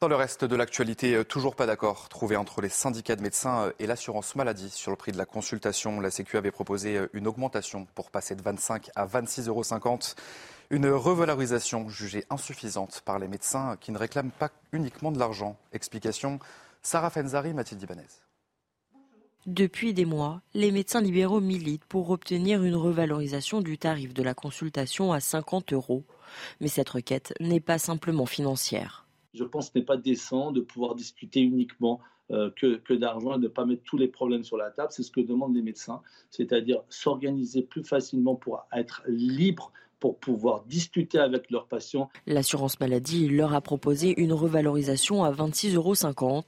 [0.00, 3.64] Dans le reste de l'actualité, euh, toujours pas d'accord trouvé entre les syndicats de médecins
[3.64, 6.00] euh, et l'assurance maladie sur le prix de la consultation.
[6.00, 9.62] La Sécu avait proposé une augmentation pour passer de 25 à 26,50 euros.
[10.70, 15.56] Une revalorisation jugée insuffisante par les médecins qui ne réclament pas uniquement de l'argent.
[15.72, 16.40] Explication
[16.82, 18.02] Sarah Fenzari, Mathilde Ibanez.
[19.46, 24.34] Depuis des mois, les médecins libéraux militent pour obtenir une revalorisation du tarif de la
[24.34, 26.04] consultation à 50 euros.
[26.60, 29.06] Mais cette requête n'est pas simplement financière.
[29.32, 32.00] Je pense que ce n'est pas décent de pouvoir discuter uniquement
[32.30, 34.92] euh, que, que d'argent et de ne pas mettre tous les problèmes sur la table.
[34.92, 40.64] C'est ce que demandent les médecins, c'est-à-dire s'organiser plus facilement pour être libre pour pouvoir
[40.64, 42.08] discuter avec leurs patients.
[42.26, 46.44] L'assurance maladie leur a proposé une revalorisation à 26,50 euros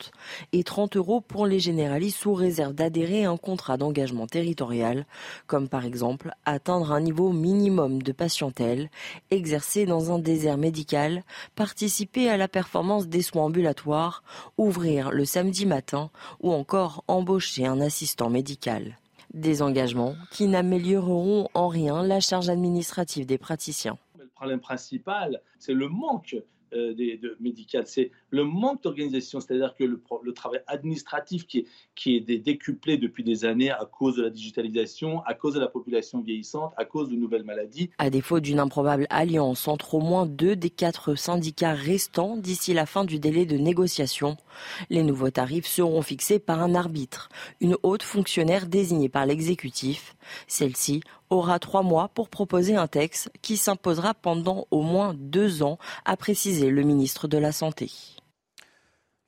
[0.52, 5.06] et 30 euros pour les généralistes sous réserve d'adhérer à un contrat d'engagement territorial,
[5.46, 8.90] comme par exemple atteindre un niveau minimum de patientèle,
[9.30, 14.22] exercer dans un désert médical, participer à la performance des soins ambulatoires,
[14.58, 16.10] ouvrir le samedi matin
[16.40, 18.96] ou encore embaucher un assistant médical.
[19.32, 23.96] Des engagements qui n'amélioreront en rien la charge administrative des praticiens.
[24.18, 26.36] Le problème principal, c'est le manque
[26.72, 31.59] euh, des, de médical, c'est le manque d'organisation, c'est-à-dire que le, le, travail administratif qui
[31.59, 35.61] est, qui est décuplé depuis des années à cause de la digitalisation, à cause de
[35.61, 37.90] la population vieillissante, à cause de nouvelles maladies.
[37.98, 42.87] À défaut d'une improbable alliance entre au moins deux des quatre syndicats restants d'ici la
[42.87, 44.37] fin du délai de négociation,
[44.90, 47.28] les nouveaux tarifs seront fixés par un arbitre,
[47.61, 50.14] une haute fonctionnaire désignée par l'exécutif.
[50.46, 55.78] Celle-ci aura trois mois pour proposer un texte qui s'imposera pendant au moins deux ans,
[56.04, 57.90] a précisé le ministre de la Santé.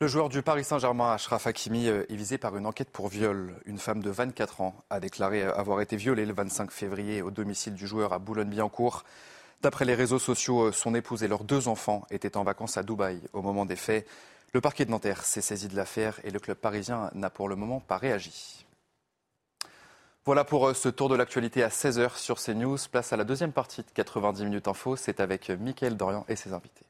[0.01, 3.55] Le joueur du Paris Saint-Germain, Ashraf Hakimi, est visé par une enquête pour viol.
[3.67, 7.75] Une femme de 24 ans a déclaré avoir été violée le 25 février au domicile
[7.75, 9.05] du joueur à Boulogne-Billancourt.
[9.63, 13.21] D'après les réseaux sociaux, son épouse et leurs deux enfants étaient en vacances à Dubaï
[13.33, 14.05] au moment des faits.
[14.53, 17.55] Le parquet de Nanterre s'est saisi de l'affaire et le club parisien n'a pour le
[17.55, 18.67] moment pas réagi.
[20.25, 22.79] Voilà pour euh, ce tour de l'actualité à 16h sur CNews.
[22.91, 24.97] Place à la deuxième partie de 90 minutes info.
[24.97, 26.85] C'est avec Mickaël Dorian et ses invités.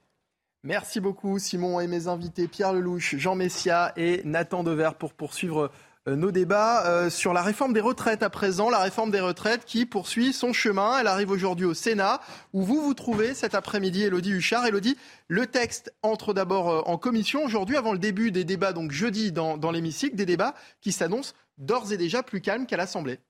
[0.65, 5.73] Merci beaucoup Simon et mes invités Pierre Lelouch, Jean Messia et Nathan Dever pour poursuivre
[6.09, 9.65] euh, nos débats euh, sur la réforme des retraites à présent, la réforme des retraites
[9.65, 10.99] qui poursuit son chemin.
[11.01, 12.21] Elle arrive aujourd'hui au Sénat
[12.53, 14.67] où vous vous trouvez cet après-midi, Elodie Huchard.
[14.67, 18.93] Elodie, le texte entre d'abord euh, en commission aujourd'hui avant le début des débats, donc
[18.93, 23.21] jeudi dans l'hémicycle, des débats qui s'annoncent d'ores et déjà plus calmes qu'à l'Assemblée.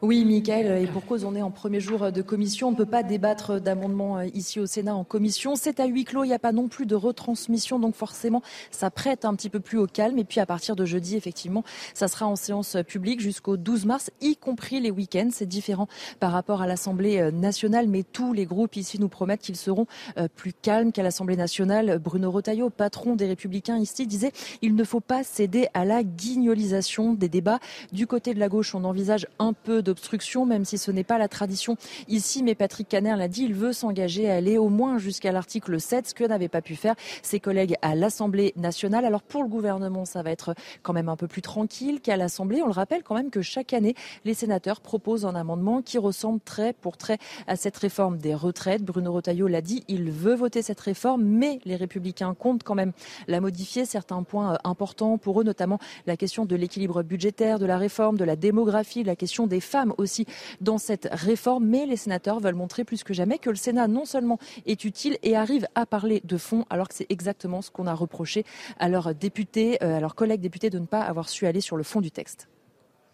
[0.00, 2.68] Oui, Michael, et pour cause, on est en premier jour de commission.
[2.68, 5.56] On ne peut pas débattre d'amendements euh, ici au Sénat en commission.
[5.56, 8.92] C'est à huis clos, il n'y a pas non plus de retransmission, donc forcément, ça
[8.92, 10.16] prête un petit peu plus au calme.
[10.20, 14.12] Et puis à partir de jeudi, effectivement, ça sera en séance publique jusqu'au 12 mars,
[14.20, 15.30] y compris les week-ends.
[15.32, 15.88] C'est différent
[16.20, 19.88] par rapport à l'Assemblée euh, nationale, mais tous les groupes ici nous promettent qu'ils seront
[20.16, 21.98] euh, plus calmes qu'à l'Assemblée nationale.
[21.98, 24.30] Bruno Retailleau, patron des Républicains ici, disait
[24.62, 27.58] il ne faut pas céder à la guignolisation des débats.
[27.90, 31.18] Du côté de la gauche, on envisage un peu d'obstruction, même si ce n'est pas
[31.18, 31.76] la tradition
[32.08, 32.42] ici.
[32.42, 36.08] Mais Patrick Caner l'a dit, il veut s'engager à aller au moins jusqu'à l'article 7,
[36.08, 39.04] ce que n'avaient pas pu faire ses collègues à l'Assemblée nationale.
[39.04, 42.60] Alors pour le gouvernement, ça va être quand même un peu plus tranquille qu'à l'Assemblée.
[42.62, 46.40] On le rappelle quand même que chaque année, les sénateurs proposent un amendement qui ressemble
[46.40, 48.84] très pour très à cette réforme des retraites.
[48.84, 52.92] Bruno Retailleau l'a dit, il veut voter cette réforme, mais les républicains comptent quand même
[53.26, 53.86] la modifier.
[53.86, 58.16] Certains points euh, importants pour eux, notamment la question de l'équilibre budgétaire, de la réforme,
[58.18, 60.26] de la démographie, la question des femmes aussi
[60.60, 61.66] dans cette réforme.
[61.66, 65.18] Mais les sénateurs veulent montrer plus que jamais que le Sénat non seulement est utile
[65.22, 68.44] et arrive à parler de fond, alors que c'est exactement ce qu'on a reproché
[68.78, 71.76] à leurs députés, euh, à leurs collègues députés de ne pas avoir su aller sur
[71.76, 72.48] le fond du texte.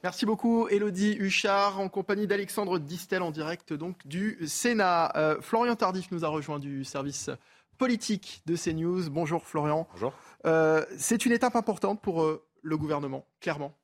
[0.04, 5.10] Merci beaucoup, Elodie Huchard, en compagnie d'Alexandre Distel, en direct donc du Sénat.
[5.16, 7.30] Euh, Florian Tardif nous a rejoint du service
[7.78, 9.08] politique de CNews.
[9.08, 9.88] Bonjour Florian.
[9.94, 10.12] Bonjour.
[10.44, 13.74] Euh, c'est une étape importante pour euh, le gouvernement, clairement.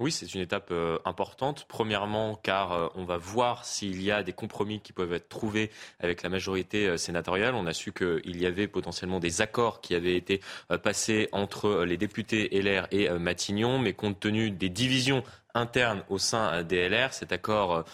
[0.00, 1.66] Oui, c'est une étape euh, importante.
[1.68, 5.70] Premièrement, car euh, on va voir s'il y a des compromis qui peuvent être trouvés
[6.00, 7.54] avec la majorité euh, sénatoriale.
[7.54, 10.40] On a su qu'il y avait potentiellement des accords qui avaient été
[10.82, 15.22] passés entre les députés LR et Matignon, mais compte tenu des divisions
[15.54, 17.84] internes au sein des LR, cet accord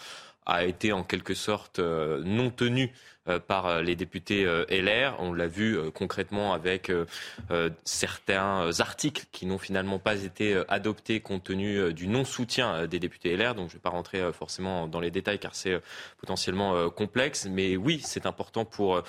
[0.45, 2.91] a été en quelque sorte non tenu
[3.27, 5.15] euh, par euh, les députés euh, LR.
[5.19, 6.91] On l'a vu concrètement avec
[7.83, 13.53] certains articles qui n'ont finalement pas été adoptés compte tenu du non-soutien des députés LR.
[13.53, 15.79] Donc je ne vais pas rentrer forcément dans les détails car c'est
[16.19, 17.47] potentiellement complexe.
[17.49, 19.03] Mais oui, c'est important pour,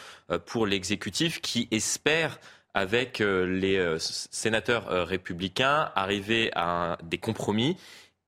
[0.46, 2.38] pour l'exécutif qui espère
[2.74, 7.76] avec les sénateurs républicains arriver à des compromis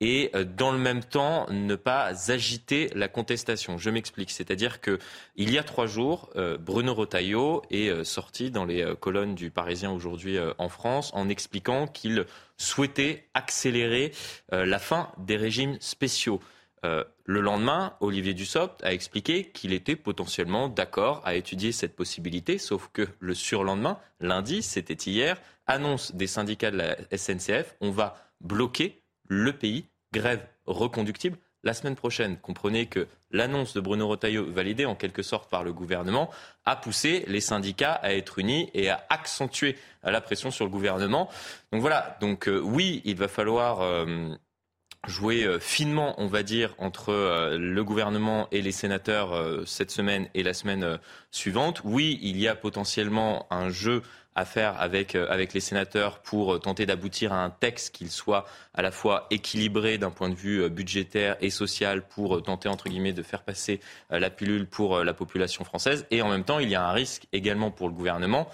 [0.01, 3.79] et euh, dans le même temps ne pas agiter la contestation.
[3.79, 4.99] Je m'explique, c'est-à-dire que
[5.37, 9.51] il y a trois jours, euh, Bruno Retailleau est euh, sorti dans les colonnes du
[9.51, 12.27] Parisien aujourd'hui en France en expliquant qu'il
[12.57, 14.13] souhaitait accélérer
[14.51, 16.41] la fin des régimes spéciaux.
[16.83, 22.91] le lendemain, Olivier Dussopt a expliqué qu'il était potentiellement d'accord à étudier cette possibilité, sauf
[22.93, 29.04] que le surlendemain, lundi, c'était hier, annonce des syndicats de la SNCF, on va bloquer
[29.29, 31.39] le pays, grève reconductible.
[31.63, 35.73] La semaine prochaine, comprenez que l'annonce de Bruno Retailleau, validée en quelque sorte par le
[35.73, 36.31] gouvernement,
[36.67, 41.31] a poussé les syndicats à être unis et à accentuer la pression sur le gouvernement.
[41.73, 44.35] Donc voilà, donc euh, oui, il va falloir euh,
[45.07, 47.13] jouer euh, finement, on va dire, entre
[47.57, 50.99] le gouvernement et les sénateurs cette semaine et la semaine
[51.31, 51.83] suivante.
[51.85, 54.03] Oui, il y a potentiellement un jeu
[54.35, 58.47] à faire avec, euh, avec les sénateurs pour tenter d'aboutir à un texte qu'il soit
[58.75, 62.69] à la fois équilibré d'un point de vue euh, budgétaire et social pour euh, tenter,
[62.69, 66.07] entre guillemets, de faire passer la pilule pour la population française.
[66.11, 68.49] Et en même temps, il y a un risque également pour le gouvernement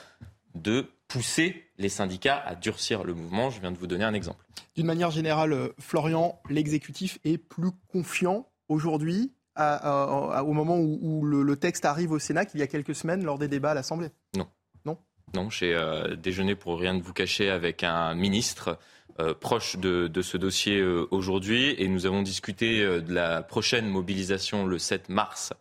[0.55, 3.51] de pousser les syndicats à durcir le mouvement.
[3.51, 4.45] Je viens de vous donner un exemple.
[4.77, 12.13] D'une manière générale, Florian, l'exécutif est plus confiant aujourd'hui au moment où, le, texte arrive
[12.13, 14.47] au Sénat qu'il y a quelques semaines lors des débats à l'Assemblée Non.
[14.85, 14.99] Non
[15.35, 18.79] Non, j'ai euh, déjeuné pour rien de vous cacher avec un ministre
[19.19, 24.67] euh, proche de, ce dossier euh, aujourd'hui et nous avons discuté de la prochaine mobilisation
[24.67, 25.53] le 7 mars,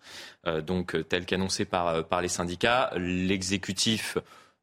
[0.65, 2.91] donc telle qu'annoncée par, par les syndicats.
[2.95, 4.17] L'exécutif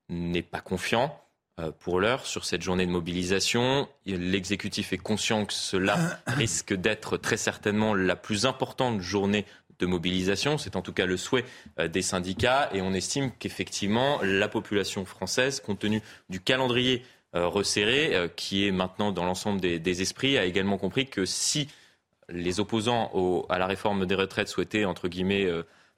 [0.08, 1.20] n'est pas confiant.
[1.58, 3.88] Euh, pour l'heure sur cette journée de mobilisation.
[4.04, 9.46] L'exécutif est conscient que cela risque d'être très certainement la plus importante journée
[9.78, 10.58] de mobilisation.
[10.58, 11.46] C'est en tout cas le souhait
[11.78, 17.02] des syndicats et on estime qu'effectivement la population française, compte tenu du calendrier
[17.32, 21.68] resserré qui est maintenant dans l'ensemble des, esprits, a également compris que si
[22.30, 25.46] les opposants à la réforme des retraites souhaitaient, entre guillemets,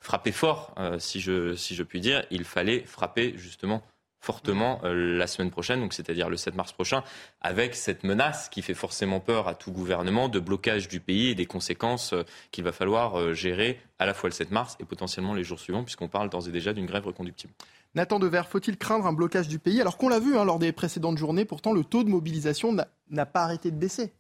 [0.01, 3.83] frapper fort, si, je, si je puis dire, il fallait frapper justement
[4.21, 7.03] fortement euh, la semaine prochaine, donc c'est-à-dire le 7 mars prochain,
[7.41, 11.35] avec cette menace qui fait forcément peur à tout gouvernement de blocage du pays et
[11.35, 14.85] des conséquences euh, qu'il va falloir euh, gérer à la fois le 7 mars et
[14.85, 17.53] potentiellement les jours suivants, puisqu'on parle d'ores et déjà d'une grève reconductible.
[17.95, 20.73] Nathan Dever, faut-il craindre un blocage du pays Alors qu'on l'a vu hein, lors des
[20.73, 22.77] précédentes journées, pourtant le taux de mobilisation
[23.11, 24.13] n'a pas arrêté de baisser.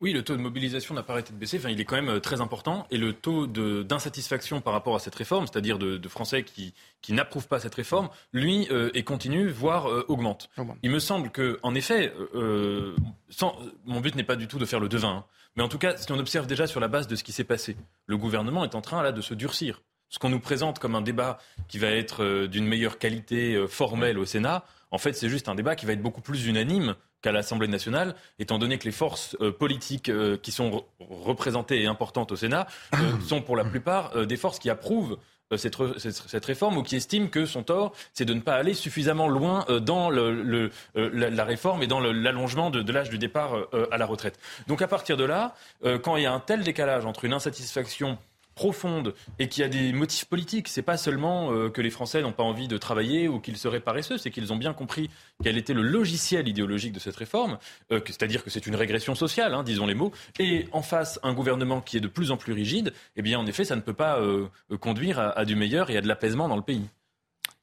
[0.00, 1.58] Oui, le taux de mobilisation n'a pas arrêté de baisser.
[1.58, 2.86] Enfin, il est quand même euh, très important.
[2.90, 6.74] Et le taux d'insatisfaction par rapport à cette réforme, c'est-à-dire de, Français qui,
[7.08, 10.50] n'approuvent pas cette réforme, lui euh, est continu, voire euh, augmente.
[10.82, 14.88] Il me semble que, en effet, mon but n'est pas du tout de faire le
[14.88, 15.02] devin.
[15.12, 15.24] Hein.
[15.56, 17.44] mais en tout cas, si on observe déjà sur la base de ce qui s'est
[17.44, 19.82] passé, le gouvernement est en train là de se durcir.
[20.12, 21.38] Ce qu'on nous présente comme un débat
[21.68, 25.74] qui va être d'une meilleure qualité formelle au Sénat, en fait, c'est juste un débat
[25.74, 29.52] qui va être beaucoup plus unanime qu'à l'Assemblée nationale, étant donné que les forces euh,
[29.52, 34.36] politiques euh, qui sont représentées et importantes au Sénat euh, sont pour la plupart des
[34.36, 35.16] forces qui approuvent
[35.56, 39.28] cette, cette, réforme ou qui estiment que son tort, c'est de ne pas aller suffisamment
[39.28, 43.54] loin dans le, la, réforme et dans l'allongement de, de l'âge du départ
[43.90, 44.38] à la retraite.
[44.66, 45.54] Donc à partir de là,
[46.02, 48.16] quand il y a un tel décalage entre une insatisfaction
[48.54, 50.68] profonde et qui a des motifs politiques.
[50.68, 53.80] C'est pas seulement euh, que les Français n'ont pas envie de travailler ou qu'ils seraient
[53.80, 55.10] paresseux, c'est qu'ils ont bien compris
[55.42, 57.58] quel était le logiciel idéologique de cette réforme,
[57.90, 61.32] euh, c'est-à-dire que c'est une régression sociale, hein, disons les mots, et en face un
[61.32, 62.92] gouvernement qui est de plus en plus rigide.
[63.16, 64.48] Eh bien, en effet, ça ne peut pas euh,
[64.80, 66.88] conduire à, du meilleur et à de l'apaisement dans le pays.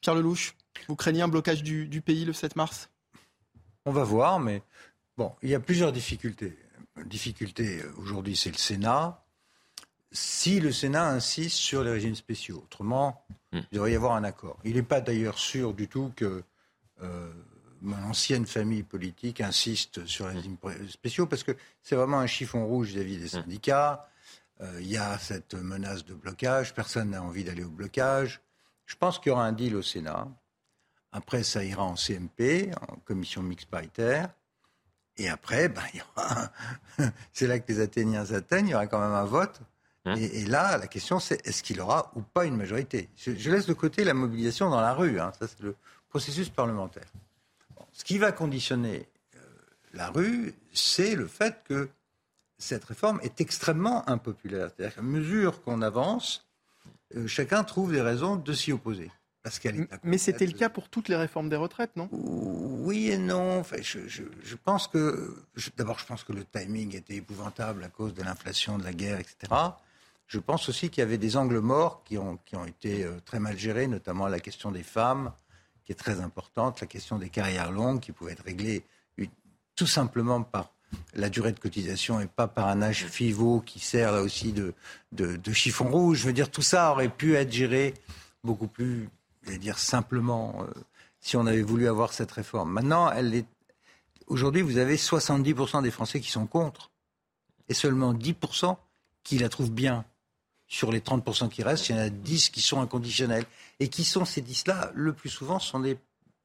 [0.01, 0.55] Pierre Lelouch,
[0.87, 2.89] vous craignez un blocage du, du pays le 7 mars?
[3.85, 4.61] On va voir, mais
[5.17, 6.57] bon, il y a plusieurs difficultés.
[7.05, 9.23] Difficulté aujourd'hui, c'est le Sénat
[10.11, 12.63] si le Sénat insiste sur les régimes spéciaux.
[12.63, 13.59] Autrement, hmm.
[13.71, 14.57] il devrait y avoir un accord.
[14.63, 16.43] Il n'est pas d'ailleurs sûr du tout que
[17.01, 17.31] euh,
[17.81, 20.57] mon ancienne famille politique insiste sur les régimes
[20.89, 23.41] spéciaux parce que c'est vraiment un chiffon rouge vis-à-vis des hmm.
[23.41, 24.09] syndicats.
[24.61, 26.73] Euh, il y a cette menace de blocage.
[26.73, 28.41] Personne n'a envie d'aller au blocage.
[28.85, 30.27] Je pense qu'il y aura un deal au Sénat.
[31.11, 34.29] Après, ça ira en CMP, en commission mixte paritaire.
[35.17, 35.83] Et après, ben,
[37.33, 39.61] c'est là que les Athéniens atteignent, il y aura quand même un vote
[40.05, 43.09] Hein et, là, la question, c'est est-ce qu'il aura ou pas une majorité?
[43.17, 45.19] Je, laisse de côté la mobilisation dans la rue.
[45.19, 45.75] Hein, ça, c'est le
[46.09, 47.07] processus parlementaire.
[47.91, 49.39] ce qui va conditionner euh,
[49.93, 51.89] la rue, c'est le fait que
[52.57, 54.69] cette réforme est extrêmement impopulaire.
[54.75, 56.47] C'est-à-dire qu'à mesure qu'on avance,
[57.15, 59.11] euh, chacun trouve des raisons de s'y opposer.
[59.43, 62.09] Parce qu'elle Mais c'était le cas pour toutes les réformes des retraites, non?
[62.11, 63.59] Oui et non.
[63.59, 65.33] Enfin, je, je pense que.
[65.77, 69.17] D'abord, je pense que le timing était épouvantable à cause de l'inflation, de la guerre,
[69.17, 69.47] etc.
[70.29, 73.57] Je pense aussi qu'il y avait des angles morts qui ont, été euh, très mal
[73.57, 75.33] gérés, notamment la question des femmes,
[75.83, 78.85] qui est très importante, la question des carrières longues, qui pouvaient être réglées
[79.75, 80.73] tout simplement par
[81.15, 84.73] la durée de cotisation et pas par un âge pivot qui sert là aussi de,
[85.51, 86.19] chiffon rouge.
[86.19, 87.95] Je veux dire, tout ça aurait pu être géré
[88.43, 89.09] beaucoup plus,
[89.47, 90.79] dire, simplement euh,
[91.21, 92.71] si on avait voulu avoir cette réforme.
[92.71, 93.45] Maintenant, elle
[94.27, 96.91] aujourd'hui, vous avez 70% des Français qui sont contre
[97.67, 98.75] et seulement 10%
[99.23, 100.05] qui la trouvent bien
[100.69, 103.45] sur les 30% qui restent, il y en a 10 qui sont inconditionnels.
[103.79, 105.97] Et qui sont ces 10-là Le plus souvent, ce sont des,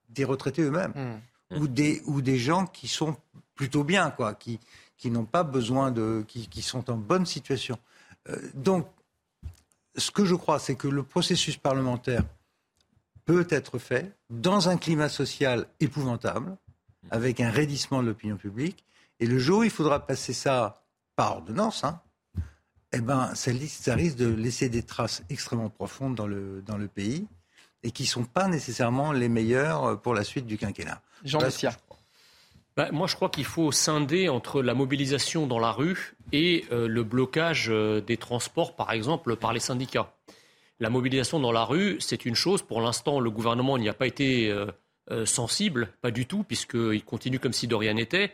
[0.09, 0.93] des retraités eux-mêmes.
[0.97, 1.57] Mmh.
[1.59, 3.17] Ou, des, ou des gens qui sont
[3.55, 4.59] plutôt bien, quoi, qui,
[4.97, 6.25] qui n'ont pas besoin de.
[6.27, 7.79] Qui, qui, sont en bonne situation.
[8.29, 8.89] Euh, donc,
[9.95, 12.25] ce que je crois, c'est que le processus parlementaire
[13.27, 16.57] peut être fait dans un climat social épouvantable,
[17.11, 18.85] avec un raidissement de l'opinion publique.
[19.21, 20.83] Et le jour où il faudra passer ça
[21.15, 22.01] par ordonnance, hein,
[22.95, 27.27] eh ben, ça, risque de laisser des traces extrêmement profondes dans le, dans le pays
[27.83, 31.01] et qui ne sont pas nécessairement les meilleures pour la suite du quinquennat.
[31.25, 31.77] Jean Messia.
[32.77, 36.89] Bah, moi, je crois qu'il faut scinder entre la mobilisation dans la rue et euh,
[36.89, 40.13] le blocage euh, des transports, par exemple, par les syndicats.
[40.81, 42.63] La mobilisation dans la rue, c'est une chose.
[42.63, 47.39] Pour l'instant, le gouvernement n'y a pas été euh, sensible, pas du tout, puisqu'il continue
[47.39, 48.33] comme si de rien n'était.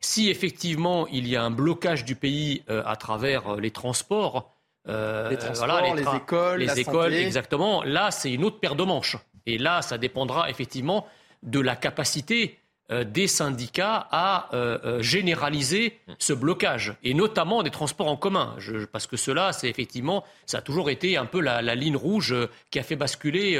[0.00, 4.50] Si effectivement il y a un blocage du pays euh, à travers euh, les transports,
[4.88, 9.18] euh, les, transports les, écoles, les écoles, exactement, là c'est une autre paire de manches.
[9.46, 11.06] Et là, ça dépendra effectivement
[11.42, 12.58] de la capacité
[12.90, 14.50] des syndicats à
[14.98, 18.56] généraliser ce blocage, et notamment des transports en commun,
[18.92, 22.34] parce que cela, c'est effectivement, ça a toujours été un peu la, ligne rouge
[22.70, 23.58] qui a fait basculer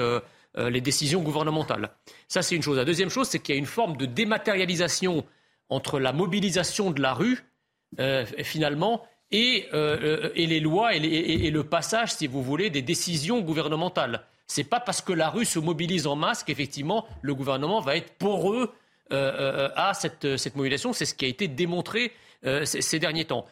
[0.56, 1.90] les décisions gouvernementales.
[2.28, 2.76] Ça, c'est une chose.
[2.76, 5.24] La deuxième chose, c'est qu'il y a une forme de dématérialisation
[5.70, 7.44] entre la mobilisation de la rue,
[7.98, 9.68] euh, finalement, et,
[10.34, 14.24] et les lois et, le passage, si vous voulez, des décisions gouvernementales.
[14.48, 18.12] C'est pas parce que la rue se mobilise en masse qu'effectivement le gouvernement va être
[18.14, 18.72] poreux
[19.12, 20.92] à cette, cette mobilisation.
[20.92, 22.10] C'est ce qui a été démontré
[22.64, 23.46] ces derniers temps.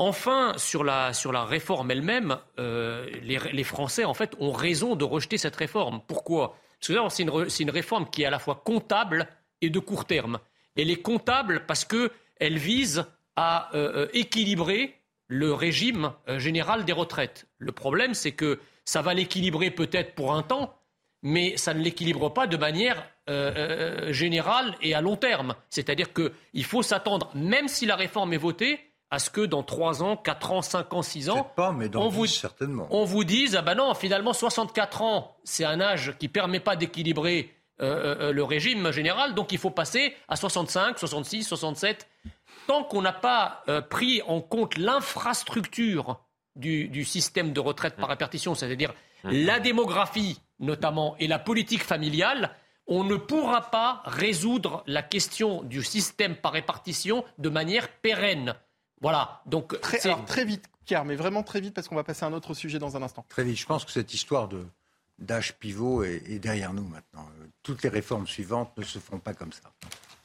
[0.00, 4.96] Enfin, sur la, sur la réforme elle-même, euh, les, les, Français, en fait, ont raison
[4.96, 6.00] de rejeter cette réforme.
[6.08, 6.56] Pourquoi?
[6.80, 9.28] Parce que c'est une, une, réforme qui est à la fois comptable
[9.60, 10.38] et de court terme.
[10.76, 13.04] Elle est comptable parce qu'elle vise
[13.36, 14.96] à euh, euh, équilibrer
[15.28, 17.46] le régime général des retraites.
[17.58, 20.76] Le problème, c'est que ça va l'équilibrer peut-être pour un temps,
[21.22, 23.06] mais ça ne l'équilibre pas de manière
[24.08, 25.54] générale et à long terme.
[25.68, 30.02] C'est-à-dire qu'il faut s'attendre, même si la réforme est votée, à ce que dans 3
[30.02, 32.86] ans, 4 ans, 5 ans, 6 ans, pas, mais dans on, vous, certainement.
[32.90, 36.60] on vous dise, ah ben non, finalement 64 ans, c'est un âge qui ne permet
[36.60, 41.44] pas d'équilibrer euh, euh, euh, le régime général, donc il faut passer à 65, 66,
[41.44, 42.08] 67.
[42.66, 46.20] Tant qu'on n'a pas pris en compte l'infrastructure
[46.54, 48.92] du, du, système de retraite par répartition, c'est-à-dire
[49.24, 52.54] la démographie notamment et la politique familiale,
[52.86, 58.54] on ne pourra pas résoudre la question du système par répartition de manière pérenne.
[59.00, 59.42] Voilà.
[59.46, 62.32] Donc très, très vite, Pierre, mais vraiment très vite parce qu'on va passer à un
[62.32, 63.24] autre sujet dans un instant.
[63.28, 63.58] Très vite.
[63.58, 64.66] Je pense que cette histoire de
[65.20, 67.28] d'âge pivot est, derrière nous maintenant.
[67.62, 69.70] Toutes les réformes suivantes ne se font pas comme ça.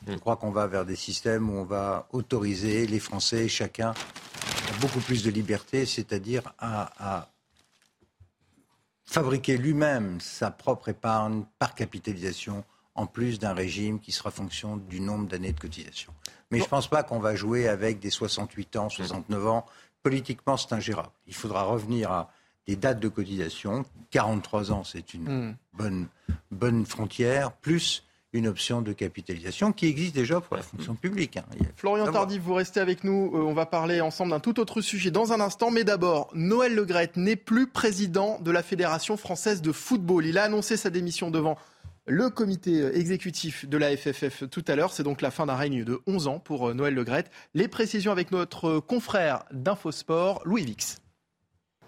[0.08, 0.20] Je mm.
[0.20, 5.00] crois qu'on va vers des systèmes où on va autoriser les Français, chacun, à beaucoup
[5.00, 7.30] plus de liberté, c'est-à-dire à, à
[9.06, 12.64] fabriquer lui-même sa propre épargne par capitalisation,
[12.96, 16.14] en plus d'un régime qui sera fonction du nombre d'années de cotisation.
[16.50, 19.66] Mais je ne pense pas qu'on va jouer avec des 68 ans, 69 ans.
[20.04, 21.12] Politiquement, c'est ingérable.
[21.28, 22.32] Il faudra revenir à
[22.68, 23.86] des dates de cotisation.
[24.12, 25.56] 43 ans, c'est une hmm.
[25.74, 26.08] bonne,
[26.52, 28.04] bonne frontière, plus
[28.36, 31.38] une option de capitalisation qui existe déjà pour la fonction publique.
[31.38, 31.46] Hein.
[31.78, 33.32] Florian Tardif, vous restez avec nous.
[33.34, 35.72] Euh, on va parler ensemble d'un tout autre sujet dans un instant.
[35.72, 40.26] Mais d'abord, Noël Legrette n'est plus président de la Fédération française de football.
[40.26, 41.58] Il a annoncé sa démission devant
[42.08, 44.92] le comité euh, exécutif de la FFF tout à l'heure.
[44.92, 47.32] C'est donc la fin d'un règne de 11 ans pour euh, Noël Legrette.
[47.54, 50.98] Les précisions avec notre confrère d'Infosport, Louis Vix.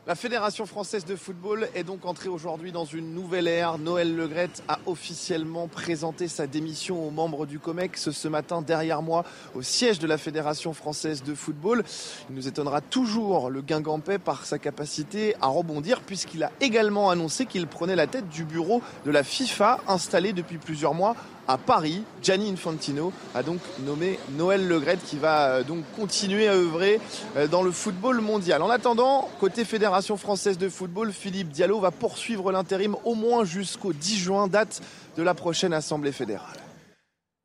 [0.08, 3.78] La Fédération française de football est donc entrée aujourd'hui dans une nouvelle ère.
[3.78, 9.26] Noël Legrette a officiellement présenté sa démission aux membres du COMEX ce matin derrière moi
[9.53, 11.84] au siège de la Fédération française de football.
[12.30, 17.45] Il nous étonnera toujours le Guingampais par sa capacité à rebondir puisqu'il a également annoncé
[17.45, 22.03] qu'il prenait la tête du bureau de la FIFA installé depuis plusieurs mois à Paris.
[22.21, 26.99] Gianni Infantino a donc nommé Noël Legrette qui va euh, donc continuer à œuvrer
[27.35, 28.61] euh, dans le football mondial.
[28.61, 33.93] En attendant, côté Fédération française de football, Philippe Diallo va poursuivre l'intérim au moins jusqu'au
[33.93, 34.81] 10 juin, date
[35.15, 36.57] de la prochaine Assemblée fédérale.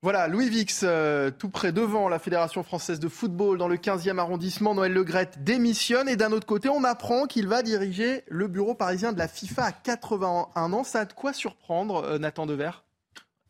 [0.04, 4.18] Voilà, Louis Vix, euh, tout près devant la Fédération française de football, dans le 15e
[4.18, 6.08] arrondissement, Noël Legrette démissionne.
[6.08, 9.62] Et d'un autre côté, on apprend qu'il va diriger le bureau parisien de la FIFA
[9.66, 10.82] à 81 ans.
[10.82, 12.72] Ça a de quoi surprendre, Nathan Dever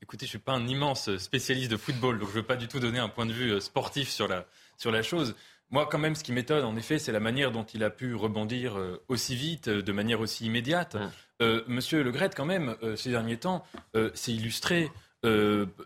[0.03, 2.81] Écoutez, je suis pas un immense spécialiste de football, donc je veux pas du tout
[2.81, 4.47] donner un point de vue euh, sportif sur la,
[4.77, 5.37] sur la chose.
[5.71, 8.17] Moi, quand même, ce qui m'étonne, en effet, c'est la manière dont il a pu
[8.17, 10.97] rebondir euh, aussi vite, euh, de manière aussi immédiate.
[11.67, 13.65] Monsieur Le Gret, quand même, ces derniers temps,
[14.15, 14.93] s'est illustré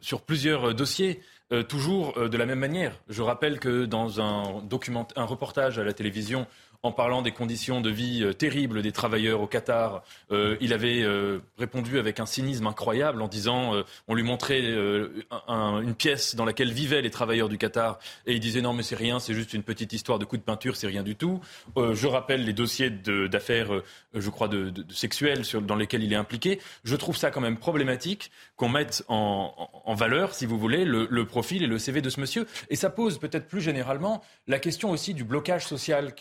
[0.03, 1.23] sur plusieurs dossiers.
[1.67, 3.01] toujours de la même manière.
[3.09, 6.47] Je rappelle que dans un, document, un reportage à la télévision
[6.83, 10.03] en parlant des conditions de vie euh, terribles des travailleurs au Qatar.
[10.31, 13.73] Euh, il avait euh, répondu avec un cynisme incroyable en disant,
[14.09, 18.61] on lui montrait une pièce dans laquelle vivaient les travailleurs du Qatar et il disait
[18.61, 21.03] non mais c'est rien, c'est juste une petite histoire de coup de peinture, c'est rien
[21.03, 21.41] du tout.
[21.77, 23.71] je rappelle les dossiers d'affaires,
[24.15, 26.61] je crois, de, sexuelles dans lesquels il est impliqué.
[26.85, 31.25] Je trouve ça quand même problématique qu'on mette en, valeur, si vous voulez, le, le,
[31.25, 32.47] profil et le CV de ce monsieur.
[32.71, 36.15] Et ça pose peut-être plus généralement la question aussi du blocage social,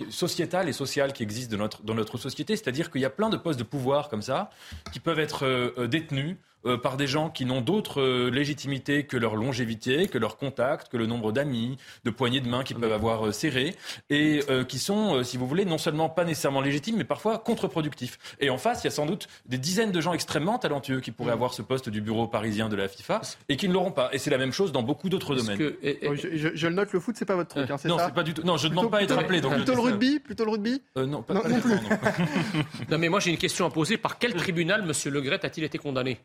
[0.54, 2.56] et sociale qui existe dans notre société.
[2.56, 4.50] C'est-à-dire qu'il y a plein de postes de pouvoir comme ça
[4.92, 9.06] qui peuvent être euh, euh, détenus euh, par des gens qui n'ont d'autre euh, légitimité
[9.06, 12.78] que leur longévité, que leur contact, que le nombre d'amis, de poignées de main qu'ils
[12.78, 13.76] peuvent avoir euh, serrées,
[14.10, 18.18] et qui sont, si vous voulez, non seulement pas nécessairement légitimes, mais parfois contre-productifs.
[18.40, 21.12] Et en face, il y a sans doute des dizaines de gens extrêmement talentueux qui
[21.12, 21.34] pourraient mm.
[21.34, 24.10] avoir ce poste du bureau parisien de la FIFA et qui ne l'auront pas.
[24.14, 25.58] Et c'est la même chose dans beaucoup d'autres domaines.
[25.58, 28.34] je, le note, le foot, c'est pas votre truc, hein, c'est Non, c'est pas du
[28.34, 28.44] tout.
[28.44, 29.42] Non, je ne demande pas à être appelé.
[29.42, 30.82] plutôt le rugby, plutôt le rugby.
[30.96, 31.74] non, pas, non, plus.
[32.90, 33.98] non, mais moi j'ai une question à poser.
[33.98, 35.14] Par quel tribunal M.
[35.14, 36.20] Legret a-t-il été condamné?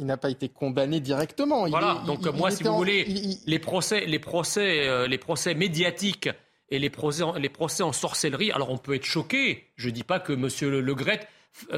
[0.00, 1.68] Il n'a pas été condamné directement.
[1.68, 3.06] Voilà, donc moi, si vous voulez,
[3.46, 6.30] les procès, les procès, euh, les procès médiatiques
[6.70, 9.68] et les procès, les procès en sorcellerie, alors on peut être choqué.
[9.76, 10.48] Je ne dis pas que M.
[10.70, 10.82] Le,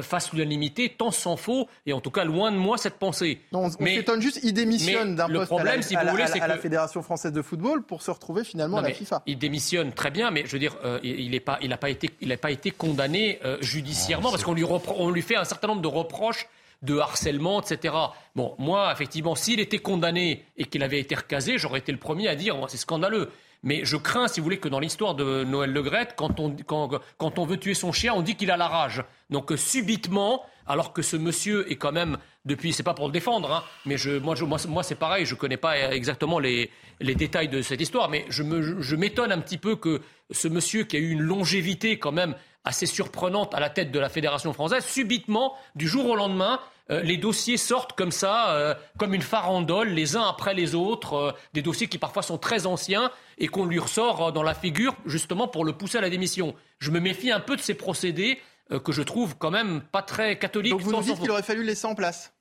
[0.01, 3.41] fasse l'unanimité, tant s'en faut, et en tout cas loin de moi cette pensée.
[3.51, 6.57] on, s'étonne juste, il démissionne d'un poste problème, à, la, si vous voulez, à la
[6.57, 9.23] Fédération française de football pour se retrouver finalement à la FIFA.
[9.25, 12.09] Il démissionne très bien, mais je veux dire, euh, il n'a pas, il pas, été,
[12.21, 15.81] il pas été condamné euh, judiciairement parce qu'on lui, on lui fait un certain nombre
[15.81, 16.47] de reproches
[16.83, 17.95] de harcèlement, etc.
[18.35, 22.27] Bon, moi, effectivement, s'il était condamné et qu'il avait été recasé, j'aurais été le premier
[22.27, 23.31] à dire, c'est scandaleux.
[23.63, 26.35] Mais je crains, si vous voulez, que dans l'histoire de Noël Legrette, quand
[26.67, 29.03] quand, on veut tuer son chien, on dit qu'il a la rage.
[29.29, 33.13] Donc euh, subitement, alors que ce monsieur est quand même depuis, c'est pas pour le
[33.13, 36.69] défendre, hein, mais moi, moi, moi c'est pareil, je connais pas exactement les,
[36.99, 40.99] détails de cette histoire, mais je m'étonne un petit peu que ce monsieur qui a
[40.99, 45.55] eu une longévité quand même assez surprenante à la tête de la Fédération française, subitement,
[45.75, 46.59] du jour au lendemain,
[46.89, 51.13] euh, les dossiers sortent comme ça, euh, comme une farandole, les uns après les autres,
[51.13, 54.95] euh, des dossiers qui parfois sont très anciens et qu'on lui ressort dans la figure
[55.05, 56.55] justement pour le pousser à la démission.
[56.79, 58.39] Je me méfie un peu de ces procédés
[58.83, 60.71] que je trouve quand même pas très catholiques.
[60.71, 62.33] Donc vous nous dites qu'il aurait fallu laisser en place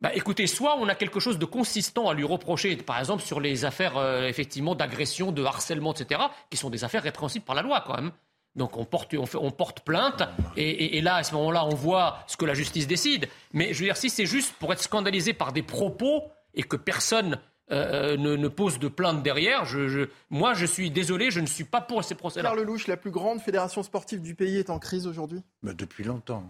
[0.00, 3.40] bah, écoutez, soit on a quelque chose de consistant à lui reprocher, par exemple sur
[3.40, 7.82] les affaires effectivement d'agression, de harcèlement, etc., qui sont des affaires répréhensibles par la loi
[7.84, 8.12] quand même.
[8.58, 10.22] Donc on porte, on, porte plainte
[10.56, 13.28] et, là, à ce moment-là, on voit ce que la justice décide.
[13.52, 16.76] Mais je veux dire, si c'est juste pour être scandalisé par des propos et que
[16.76, 17.38] personne
[17.70, 21.80] euh, ne, pose de plainte derrière, je, moi je suis désolé, je ne suis pas
[21.80, 22.50] pour ces procès-là.
[22.50, 25.40] Pierre Lelouch, la plus grande fédération sportive du pays est en crise aujourd'hui?
[25.62, 26.44] Bah, Depuis longtemps.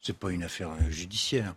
[0.00, 1.54] Ce n'est pas une affaire euh, judiciaire.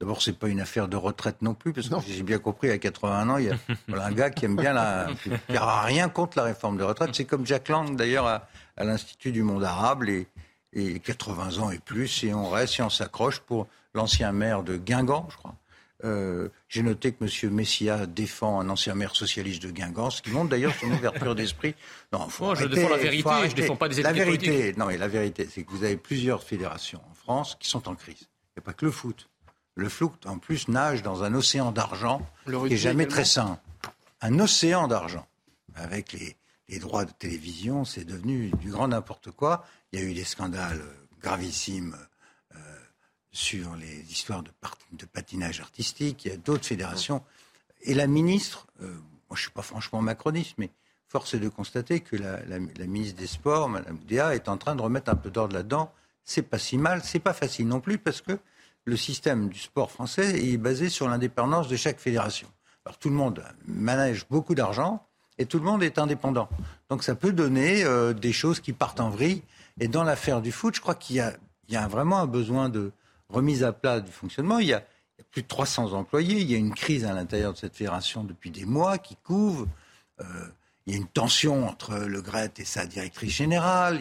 [0.00, 2.78] D'abord, c'est pas une affaire de retraite non plus, parce que j'ai bien compris, à
[2.78, 3.56] 81 ans, il y a
[4.04, 5.06] un gars qui aime bien la.
[5.22, 7.10] qui n'a rien contre la réforme de retraite.
[7.12, 8.48] C'est comme Jack Lang, d'ailleurs, à,
[8.82, 10.26] l'Institut du monde arabe, et,
[10.72, 14.76] et, 80 ans et plus, et on reste et on s'accroche pour l'ancien maire de
[14.76, 15.54] Guingamp, je crois.
[16.02, 17.54] Euh, j'ai noté que M.
[17.54, 21.74] Messia défend un ancien maire socialiste de Guingamp, ce qui montre d'ailleurs son ouverture d'esprit.
[22.12, 24.98] Non, faut je défends la vérité, je ne défends pas des La vérité, non, mais
[24.98, 28.20] la vérité, c'est que vous avez plusieurs fédérations en France qui sont en crise.
[28.20, 29.28] Il n'y a pas que le foot.
[29.76, 33.58] Le flou, en plus, nage dans un océan d'argent qui n'est jamais très sain.
[34.20, 35.26] Un océan d'argent.
[35.74, 36.36] Avec les,
[36.78, 39.64] droits de télévision, c'est devenu du grand n'importe quoi.
[39.92, 40.82] Il y a eu des scandales
[41.20, 41.96] gravissimes
[42.54, 42.58] euh,
[43.32, 44.50] sur les histoires de,
[45.06, 46.24] patinage artistique.
[46.24, 47.22] Il y a d'autres fédérations.
[47.82, 50.70] Et la ministre, euh, moi je ne suis pas franchement macroniste, mais
[51.08, 54.82] force est de constater que la, ministre des Sports, Mme Oudéa, est en train de
[54.82, 55.92] remettre un peu d'ordre là-dedans.
[56.24, 58.38] C'est pas si mal, c'est pas facile non plus parce que
[58.84, 62.48] le système du sport français est basé sur l'indépendance de chaque fédération.
[62.84, 65.06] Alors tout le monde manage beaucoup d'argent
[65.38, 66.48] et tout le monde est indépendant.
[66.88, 69.42] Donc ça peut donner euh, des choses qui partent en vrille.
[69.80, 71.20] Et dans l'affaire du foot, je crois qu'il y,
[71.76, 72.92] a, vraiment un besoin de
[73.28, 74.58] remise à plat du fonctionnement.
[74.58, 74.84] Il y, a,
[75.30, 76.40] plus de 300 employés.
[76.40, 79.66] Il y a une crise à l'intérieur de cette fédération depuis des mois qui couve.
[80.20, 80.24] Euh,
[80.86, 83.98] il y a une tension entre Le Gret et sa directrice générale.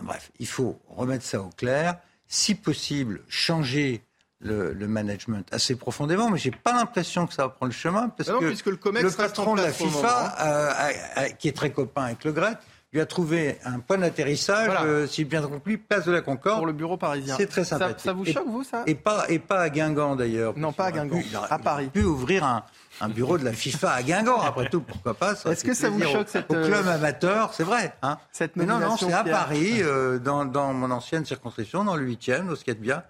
[0.00, 1.96] bref, il faut remettre ça au clair
[2.32, 4.02] si possible, changer
[4.42, 8.28] le, management assez profondément, mais j'ai pas l'impression que ça va prendre le chemin parce
[8.28, 12.58] que, le, patron de la FIFA, euh, qui est très copain avec le Grec,
[12.92, 16.58] lui a trouvé un point d'atterrissage, euh, si bien compris, place de la Concorde.
[16.58, 17.36] Pour le bureau parisien.
[17.38, 18.00] C'est très sympathique.
[18.00, 18.82] Ça, vous choque, vous, ça?
[18.86, 20.52] et pas, et pas à Guingamp, d'ailleurs.
[20.58, 21.84] Non, pas à Guingamp, à Paris.
[21.86, 22.64] Il pu ouvrir un,
[23.00, 26.02] un bureau de la FIFA à Guingamp, après tout, pourquoi pas Est-ce que ça vous
[26.02, 26.50] choque cette...
[26.50, 27.94] Au club euh, amateur, c'est vrai.
[28.02, 31.96] Hein cette Mais non, non, c'est à Paris, euh, dans, dans, mon ancienne circonscription, dans
[31.96, 33.06] le 8e, au Skatebiat.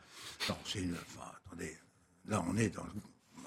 [0.49, 0.95] Non, c'est une...
[2.33, 2.85] Enfin, là, on est dans...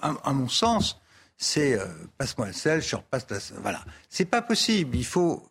[0.02, 1.00] À, mon sens,
[1.36, 1.86] c'est euh,
[2.18, 3.38] passe-moi le sel, je repasse la...
[3.60, 3.84] Voilà.
[4.08, 5.48] C'est pas possible, il faut...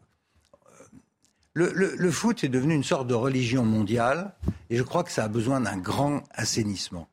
[1.53, 4.33] Le, le, le, foot est devenu une sorte de religion mondiale
[4.69, 7.07] et je crois que ça a besoin d'un grand assainissement.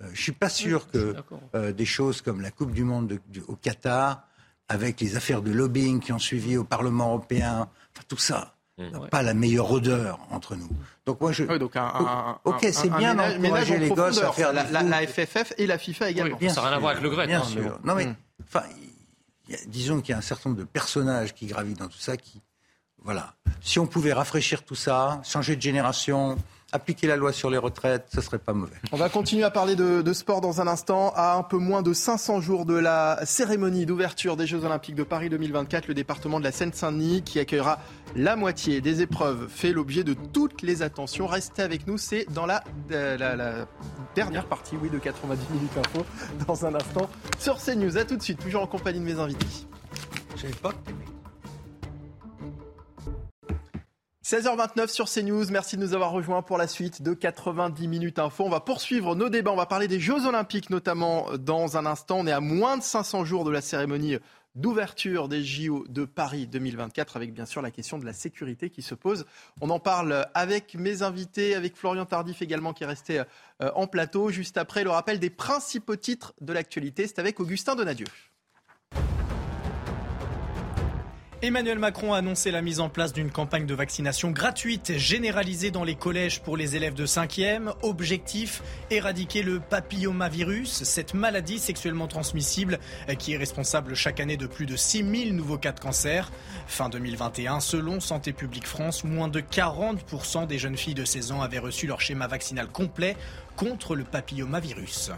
[0.00, 1.16] Euh, je ne suis pas sûr que
[1.56, 4.28] euh, des choses comme la Coupe du Monde au Qatar,
[4.68, 7.68] avec les affaires de lobbying qui ont suivi au Parlement européen,
[8.06, 8.56] tout ça,
[8.90, 9.08] mmh.
[9.08, 10.68] pas la meilleure odeur entre nous.
[11.06, 11.44] Donc moi je.
[11.44, 15.78] donc un, ok, c'est bien d'encourager les gosses à faire la, la, FFF et la
[15.78, 16.38] FIFA également.
[16.40, 17.28] ça n'a rien à voir avec le grec.
[17.28, 17.78] Bien hein, sûr.
[17.84, 18.16] Non mais, mmh.
[18.44, 18.62] enfin,
[19.66, 22.40] disons qu'il y a un certain nombre de personnages qui gravitent dans tout ça qui,
[23.04, 23.34] voilà.
[23.60, 26.36] Si on pouvait rafraîchir tout ça, changer de génération,
[26.72, 28.76] appliquer la loi sur les retraites, ce serait pas mauvais.
[28.90, 31.12] On va continuer à parler de, sport dans un instant.
[31.14, 35.02] À un peu moins de 500 jours de la cérémonie d'ouverture des Jeux Olympiques de
[35.02, 37.78] Paris 2024, le département de la Seine-Saint-Denis, qui accueillera
[38.16, 41.26] la moitié des épreuves, fait l'objet de toutes les attentions.
[41.26, 43.66] Restez avec nous, c'est dans la, la,
[44.14, 46.04] dernière partie, oui, de 90 minutes info,
[46.46, 47.08] dans un instant,
[47.38, 47.96] sur CNews.
[47.96, 49.46] A tout de suite, toujours en compagnie de mes invités.
[50.36, 50.72] Je pas
[54.32, 55.50] 16h29 sur CNews.
[55.50, 58.44] Merci de nous avoir rejoints pour la suite de 90 minutes info.
[58.44, 59.52] On va poursuivre nos débats.
[59.52, 62.20] On va parler des Jeux Olympiques notamment dans un instant.
[62.20, 64.16] On est à moins de 500 jours de la cérémonie
[64.54, 68.80] d'ouverture des JO de Paris 2024 avec bien sûr la question de la sécurité qui
[68.80, 69.26] se pose.
[69.60, 73.20] On en parle avec mes invités, avec Florian Tardif également qui est resté
[73.60, 74.30] euh, en plateau.
[74.30, 78.06] Juste après le rappel des principaux titres de l'actualité, c'est avec Augustin Donadieu.
[81.44, 85.82] Emmanuel Macron a annoncé la mise en place d'une campagne de vaccination gratuite généralisée dans
[85.82, 87.74] les collèges pour les élèves de 5e.
[87.82, 92.78] Objectif, éradiquer le papillomavirus, cette maladie sexuellement transmissible
[93.18, 96.30] qui est responsable chaque année de plus de 6000 nouveaux cas de cancer.
[96.68, 101.42] Fin 2021, selon Santé publique France, moins de 40% des jeunes filles de 16 ans
[101.42, 103.16] avaient reçu leur schéma vaccinal complet
[103.56, 105.10] contre le papillomavirus.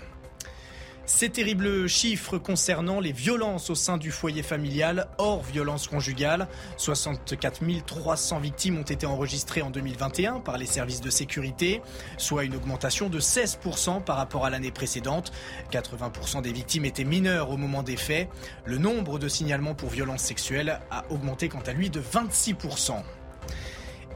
[1.06, 6.48] Ces terribles chiffres concernant les violences au sein du foyer familial, hors violence conjugale.
[6.78, 11.82] 64 300 victimes ont été enregistrées en 2021 par les services de sécurité,
[12.16, 15.30] soit une augmentation de 16% par rapport à l'année précédente.
[15.70, 18.30] 80% des victimes étaient mineures au moment des faits.
[18.64, 23.02] Le nombre de signalements pour violences sexuelles a augmenté quant à lui de 26%.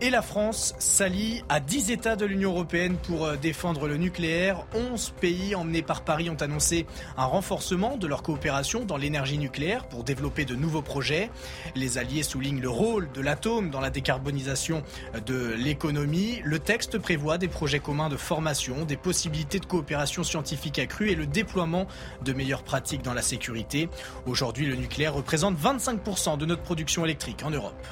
[0.00, 4.64] Et la France s'allie à 10 États de l'Union européenne pour euh, défendre le nucléaire.
[4.72, 6.86] 11 pays emmenés par Paris ont annoncé
[7.16, 11.30] un renforcement de leur coopération dans l'énergie nucléaire pour développer de nouveaux projets.
[11.74, 14.84] Les alliés soulignent le rôle de l'atome dans la décarbonisation
[15.26, 16.42] de l'économie.
[16.44, 21.16] Le texte prévoit des projets communs de formation, des possibilités de coopération scientifique accrue et
[21.16, 21.88] le déploiement
[22.24, 23.88] de meilleures pratiques dans la sécurité.
[24.26, 27.84] Aujourd'hui, le nucléaire représente 25% de notre production électrique en Europe.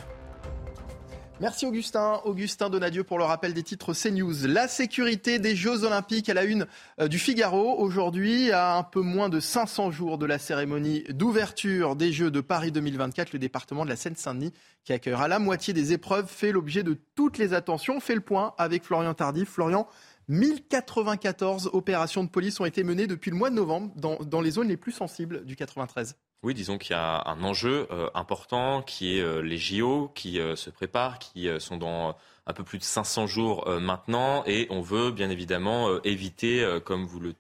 [1.39, 2.22] Merci Augustin.
[2.24, 4.47] Augustin Donadieu pour le rappel des titres CNews.
[4.47, 6.66] La sécurité des Jeux Olympiques à la une
[6.99, 7.78] euh, du Figaro.
[7.78, 12.41] Aujourd'hui, à un peu moins de 500 jours de la cérémonie d'ouverture des Jeux de
[12.41, 16.82] Paris 2024, le département de la Seine-Saint-Denis, qui accueillera la moitié des épreuves, fait l'objet
[16.82, 17.97] de toutes les attentions.
[17.99, 19.51] On fait le point avec Florian Tardif.
[19.51, 19.87] Florian,
[20.28, 24.53] 1094 opérations de police ont été menées depuis le mois de novembre dans, dans les
[24.53, 26.16] zones les plus sensibles du 93.
[26.43, 30.39] Oui, disons qu'il y a un enjeu euh, important qui est euh, les JO qui
[30.39, 32.16] euh, se préparent, qui sont dans
[32.47, 37.18] un peu plus de 500 jours maintenant, et on veut bien évidemment éviter, comme vous
[37.18, 37.34] le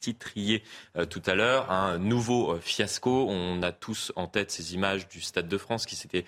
[0.00, 0.64] titriez
[1.10, 3.28] tout à l'heure, un nouveau fiasco.
[3.28, 6.24] On a tous en tête ces images du Stade de France qui s'était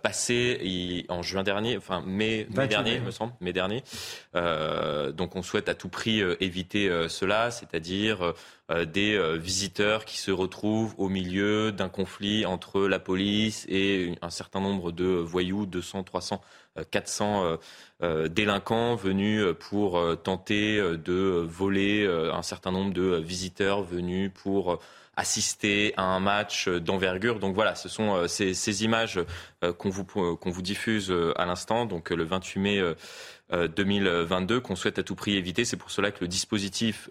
[0.00, 3.82] passé en juin dernier, enfin mai, mai dernier, me semble, mai dernier.
[4.32, 10.30] donc on souhaite à tout prix éviter cela, c'est-à-dire euh, des euh, visiteurs qui se
[10.30, 16.04] retrouvent au milieu d'un conflit entre la police et un certain nombre de voyous, 200,
[16.04, 16.40] 300,
[16.90, 17.58] 400
[18.30, 24.80] délinquants venus pour tenter de voler un certain nombre de visiteurs venus pour
[25.14, 27.38] assister à un match d'envergure.
[27.40, 29.20] Donc voilà, ce sont ces, images
[29.78, 32.82] qu'on vous diffuse à l'instant, donc le 28 mai
[33.50, 35.66] 2022, qu'on souhaite à tout prix éviter.
[35.66, 37.10] C'est pour cela que le dispositif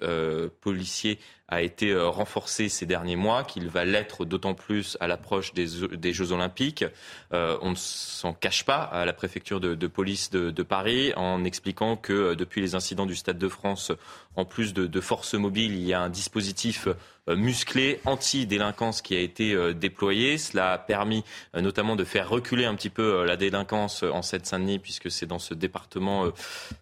[0.61, 1.19] policier
[1.51, 6.13] a été euh, renforcé ces derniers mois, qu'il va l'être d'autant plus à l'approche des,
[6.13, 6.85] Jeux Olympiques.
[7.33, 11.97] Euh, on ne s'en cache pas à la préfecture de, police de, Paris en expliquant
[11.97, 13.91] que euh, depuis les incidents du Stade de France,
[14.37, 16.87] en plus de, de forces mobiles, il y a un dispositif
[17.27, 20.37] musclé anti-délinquance qui a été déployé.
[20.37, 21.23] Cela a permis
[21.53, 25.53] notamment de faire reculer un petit peu la délinquance en Seine-Saint-Denis, puisque c'est dans ce
[25.53, 26.31] département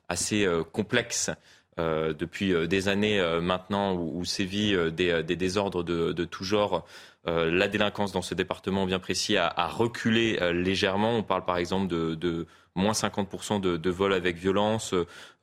[0.07, 1.31] assez complexe
[1.79, 6.85] euh, depuis euh, des années euh, maintenant où, sévit des, désordres de, tout genre.
[7.25, 11.15] la délinquance dans ce département bien précis a, a reculé légèrement.
[11.15, 14.93] On parle par exemple de, moins 50% de, vols avec violence,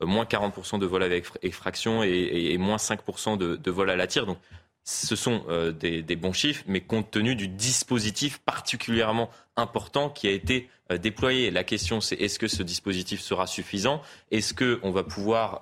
[0.01, 4.25] moins 40% de vols avec effraction et, moins 5% de, vols à la tire.
[4.25, 4.37] Donc
[4.83, 5.43] ce sont
[5.79, 10.69] des, des, bons chiffres, mais compte tenu du dispositif particulièrement important qui a été
[10.99, 11.51] déployé.
[11.51, 14.01] La question, c'est est-ce que ce dispositif sera suffisant?
[14.31, 15.61] Est-ce qu'on va pouvoir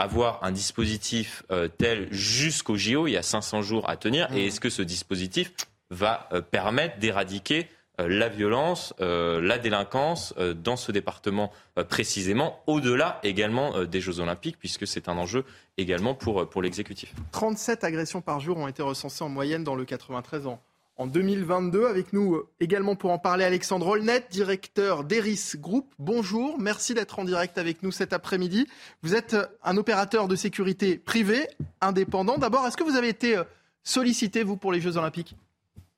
[0.00, 4.36] avoir un dispositif euh, tel jusqu'au JO, il y a 500 jours à tenir, et
[4.36, 4.46] mmh.
[4.46, 5.52] est-ce que ce dispositif
[5.90, 7.68] va euh, permettre d'éradiquer
[8.00, 11.52] euh, la violence, la délinquance dans ce département
[11.88, 15.44] précisément, au-delà également des Jeux Olympiques, puisque c'est un enjeu
[15.76, 17.14] également pour, pour l'exécutif?
[17.32, 20.62] 37 agressions par jour ont été recensées en moyenne dans le 93 ans
[21.00, 21.86] en 2022.
[21.86, 25.86] Avec nous euh, également pour en parler Alexandre Olnet, directeur d'Eris Group.
[25.98, 28.66] Bonjour, merci d'être en direct avec nous cet après-midi.
[29.02, 31.46] Vous êtes euh, un opérateur de sécurité privé,
[31.80, 32.36] indépendant.
[32.36, 33.44] D'abord, est-ce que vous avez été euh,
[33.82, 35.34] sollicité, vous, pour les Jeux Olympiques?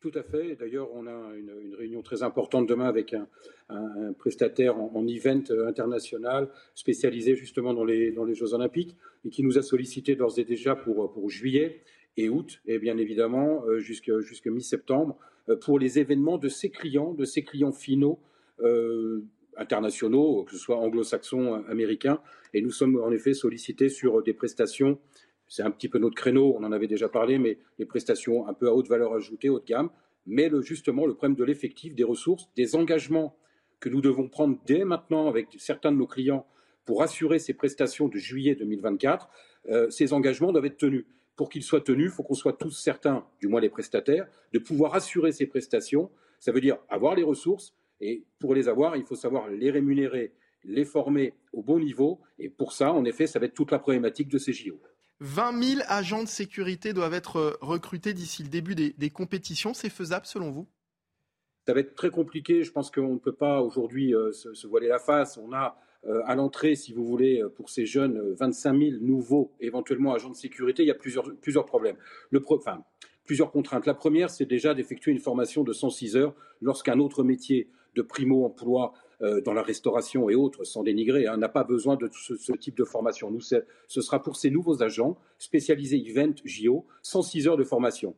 [0.01, 0.55] Tout à fait.
[0.55, 3.27] D'ailleurs, on a une, réunion très importante demain avec un,
[4.19, 10.17] prestataire en, event international spécialisé justement dans les, Jeux Olympiques et qui nous a sollicité
[10.17, 11.83] d'ores et déjà pour juillet
[12.17, 17.15] et août, et bien évidemment euh, jusqu'à mi-septembre, euh, pour les événements de ses clients,
[17.15, 18.21] de ses clients finaux,
[18.61, 19.25] euh,
[19.57, 22.21] internationaux, que ce soit anglo-saxons, américains,
[22.55, 24.99] et nous sommes en effet sollicités sur des prestations.
[25.49, 28.55] C'est un petit peu notre créneau, on en avait déjà parlé, mais des prestations un
[28.55, 29.91] peu à haute valeur ajoutée, haut de gamme.
[30.27, 33.37] Mais justement, le problème de l'effectif, des ressources, des engagements
[33.81, 36.47] que nous devons prendre dès maintenant avec certains de nos clients
[36.85, 39.29] pour assurer ces prestations de juillet 2024,
[39.69, 41.05] euh, ces engagements doivent être tenus.
[41.37, 44.59] Pour qu'ils soient tenus, il faut qu'on soit tous certains, du moins les prestataires, de
[44.59, 46.11] pouvoir assurer ces prestations.
[46.39, 50.33] Ça veut dire avoir les ressources, et pour les avoir, il faut savoir les rémunérer,
[50.65, 52.21] les former au bon niveau.
[52.39, 54.81] Et pour ça, en effet, ça va être toute la problématique de ces JO.
[55.21, 59.73] 20 000 agents de sécurité doivent être recrutés d'ici le début des, des compétitions.
[59.73, 60.67] C'est faisable selon vous?
[61.67, 62.63] Ça va être très compliqué.
[62.63, 65.39] Je pense qu'on ne peut pas aujourd'hui euh, se, voiler la face.
[65.39, 70.13] On a euh, à l'entrée, si vous voulez, pour ces jeunes, 25 000 nouveaux, éventuellement
[70.15, 70.83] agents de sécurité.
[70.83, 71.97] Il y a plusieurs, plusieurs problèmes.
[72.31, 72.83] Le pro, enfin,
[73.25, 73.87] plusieurs contraintes.
[73.87, 78.93] La première, c'est déjà d'effectuer une formation de 106 heures lorsqu'un autre métier de primo-emploi
[79.23, 82.53] euh, dans la restauration et autres, sans dénigrer, hein, n'a pas besoin de ce, ce,
[82.53, 83.31] type de formation.
[83.31, 88.17] Nous, ce sera pour ces nouveaux agents spécialisés event JO, 106 heures de formation.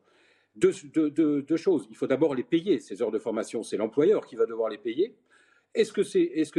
[0.57, 1.87] Deux, choses.
[1.91, 3.63] Il faut d'abord les payer, ces heures de formation.
[3.63, 5.17] C'est l'employeur qui va devoir les payer.
[5.75, 6.03] Est-ce que,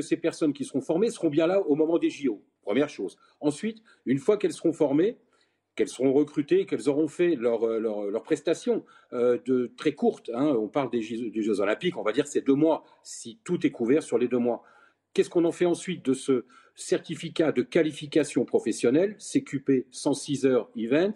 [0.02, 3.18] ces personnes qui seront formées seront bien là au moment des JO Première chose.
[3.40, 5.18] Ensuite, une fois qu'elles seront formées,
[5.76, 8.84] qu'elles seront recrutées, qu'elles auront fait leurs leur, leur prestations
[9.14, 10.32] euh, de très courtes.
[10.34, 10.48] Hein.
[10.48, 13.66] On parle des Jeux, des Jeux Olympiques, on va dire c'est deux mois, si tout
[13.66, 14.64] est couvert sur les deux mois.
[15.14, 21.14] Qu'est-ce qu'on en fait ensuite de ce certificat de qualification professionnelle, CQP 106 heures event,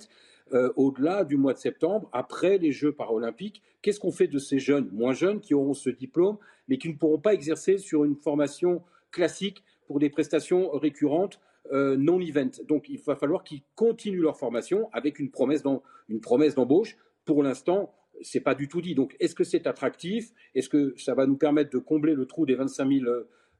[0.53, 4.59] euh, au-delà du mois de septembre, après les Jeux paralympiques Qu'est-ce qu'on fait de ces
[4.59, 6.37] jeunes, moins jeunes, qui auront ce diplôme,
[6.67, 8.81] mais qui ne pourront pas exercer sur une formation
[9.11, 11.39] classique pour des prestations récurrentes
[11.71, 12.51] euh, non-event.
[12.67, 16.97] Donc il va falloir qu'ils continuent leur formation avec une promesse d'embauche.
[17.25, 18.95] Pour l'instant, c'est pas du tout dit.
[18.95, 20.31] Donc est-ce que c'est attractif?
[20.55, 23.05] Est-ce que ça va nous permettre de combler le trou des 25 000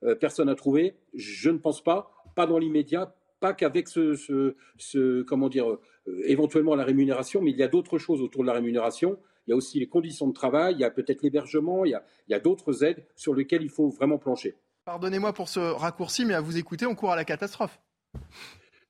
[0.04, 0.96] euh, personnes à trouver?
[1.14, 2.12] Je ne pense pas.
[2.36, 3.16] Pas dans l'immédiat.
[3.40, 5.80] Pas qu'avec ce, ce, ce, comment dire, euh,
[6.26, 9.18] éventuellement la rémunération, mais il y a d'autres choses autour de la rémunération.
[9.48, 11.94] Il y a aussi les conditions de travail, il y a peut-être l'hébergement, il y
[11.94, 14.56] a, il y a d'autres aides sur lesquelles il faut vraiment plancher.
[14.86, 17.80] Pardonnez-moi pour ce raccourci, mais à vous écouter, on court à la catastrophe.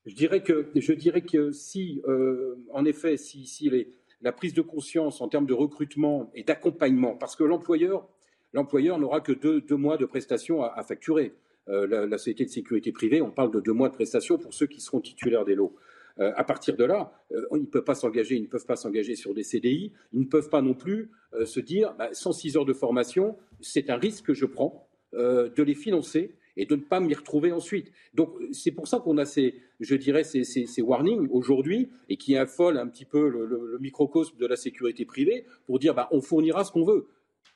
[0.05, 4.53] Je dirais que, je dirais que si, euh, en effet, si, si les, la prise
[4.53, 8.07] de conscience en termes de recrutement et d'accompagnement, parce que l'employeur,
[8.53, 11.33] l'employeur n'aura que deux, deux, mois de prestations à, à facturer.
[11.69, 14.65] Euh, la, société de sécurité privée, on parle de deux mois de prestations pour ceux
[14.65, 15.75] qui seront titulaires des lots.
[16.19, 18.75] Euh, à partir de là, euh, ils ne peuvent pas s'engager, ils ne peuvent pas
[18.75, 21.11] s'engager sur des CDI, ils ne peuvent pas non plus
[21.45, 25.75] se dire, bah, 106 heures de formation, c'est un risque que je prends de les
[25.75, 27.91] financer et de ne pas m'y retrouver ensuite.
[28.15, 32.35] Donc c'est pour ça qu'on a ces, je dirais, ces, ces, warnings aujourd'hui et qui
[32.35, 36.63] affolent un petit peu le, microcosme de la sécurité privée pour dire bah, on fournira
[36.63, 37.07] ce qu'on veut.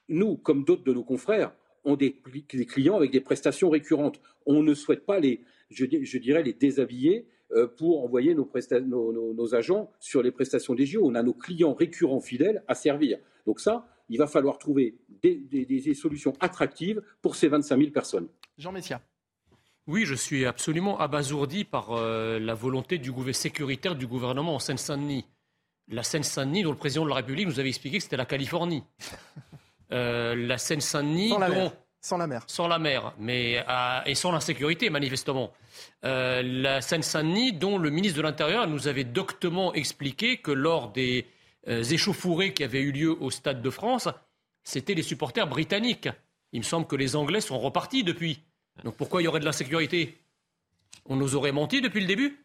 [0.07, 1.53] Nous, comme d'autres de nos confrères,
[1.85, 2.15] ont des,
[2.53, 4.19] des, clients avec des prestations récurrentes.
[4.45, 8.49] On ne souhaite pas les, je, je dirais, les déshabiller euh, pour envoyer nos,
[8.85, 11.01] nos, nos, nos, agents sur les prestations des JO.
[11.03, 13.19] On a nos clients récurrents fidèles à servir.
[13.45, 17.91] Donc ça, il va falloir trouver des, des, des solutions attractives pour ces 25 000
[17.91, 18.27] personnes.
[18.57, 19.01] Jean Messia.
[19.85, 25.25] Oui, je suis absolument abasourdi par euh, la volonté du sécuritaire du gouvernement en Seine-Saint-Denis.
[25.89, 28.83] La Seine-Saint-Denis, dont le président de la République nous avait expliqué que c'était la Californie.
[29.91, 31.71] Euh, la Seine-Saint-Denis, sans, dont...
[32.01, 32.43] sans la mer.
[32.47, 34.03] Sans la mer, mais à...
[34.05, 35.51] et sans l'insécurité, manifestement.
[36.05, 41.27] Euh, la Seine-Saint-Denis, dont le ministre de l'Intérieur nous avait doctement expliqué que lors des
[41.67, 44.07] euh, échauffourées qui avaient eu lieu au Stade de France,
[44.63, 46.09] c'était les supporters britanniques.
[46.51, 48.41] Il me semble que les Anglais sont repartis depuis.
[48.83, 50.17] Donc pourquoi il y aurait de l'insécurité?
[51.05, 52.42] On nous aurait menti depuis le début?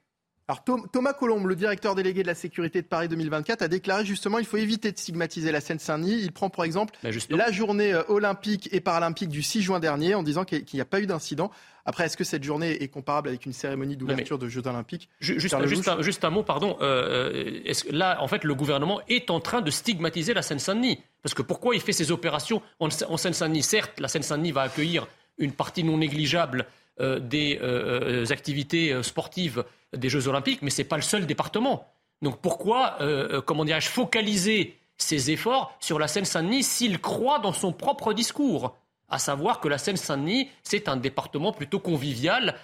[0.48, 4.38] Alors Thomas Colombe, le directeur délégué de la sécurité de Paris 2024, a déclaré justement
[4.38, 6.20] qu'il faut éviter de stigmatiser la Seine-Saint-Denis.
[6.22, 6.94] Il prend pour exemple
[7.28, 10.86] la journée euh, olympique et paralympique du 6 juin dernier en disant qu'il n'y a
[10.86, 11.50] pas eu d'incident.
[11.84, 15.40] Après, est-ce que cette journée est comparable avec une cérémonie d'ouverture de Jeux olympiques juste,
[15.40, 15.54] juste,
[15.88, 16.78] un, juste, un, mot, pardon.
[16.80, 20.98] Euh, que là, en fait, le gouvernement est en train de stigmatiser la Seine-Saint-Denis?
[21.22, 23.62] Parce que pourquoi il fait ces opérations en, en Seine-Saint-Denis?
[23.62, 29.64] Certes, la Seine-Saint-Denis va accueillir une partie non négligeable euh, des euh, activités sportives
[29.96, 31.86] des Jeux Olympiques, mais ce n'est pas le seul département.
[32.22, 37.72] Donc pourquoi, euh, comment dirais-je, focaliser ses efforts sur la Seine-Saint-Denis s'il croit dans son
[37.72, 38.76] propre discours?
[39.08, 42.56] À savoir que la Seine-Saint-Denis, c'est un département plutôt convivial,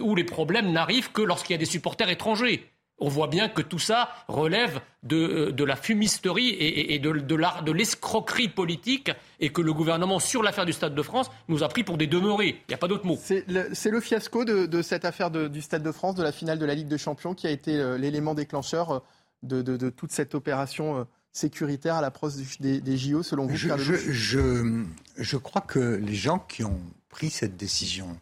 [0.00, 2.70] où les problèmes n'arrivent que lorsqu'il y a des supporters étrangers.
[3.00, 7.72] On voit bien que tout ça relève de, de la fumisterie et, et de, de
[7.72, 11.84] l'escroquerie politique et que le gouvernement, sur l'affaire du Stade de France, nous a pris
[11.84, 12.60] pour des demeurés.
[12.68, 13.18] Il n'y a pas d'autre mot.
[13.20, 16.58] C'est le, le, fiasco de, de cette affaire du Stade de France, de la finale
[16.58, 19.02] de la Ligue des Champions, qui a été euh, l'élément déclencheur
[19.42, 23.68] de, de, toute cette opération euh, sécuritaire à l'approche des, des, JO, selon vous je,
[23.76, 24.84] je, je,
[25.16, 28.20] je, crois que les gens qui ont pris cette décision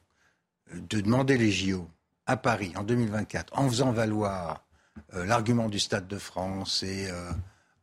[0.75, 1.89] euh, de demander les JO
[2.27, 4.55] à Paris en 2024 en faisant valoir euh,
[5.13, 7.09] l'argument du Stade de France et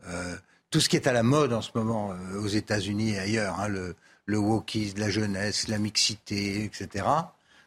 [0.08, 0.36] euh,
[0.70, 3.68] tout ce qui est à la mode en ce moment aux États-Unis et ailleurs, hein,
[3.68, 3.96] le,
[4.26, 7.06] le wokisme, la jeunesse, la mixité, etc.,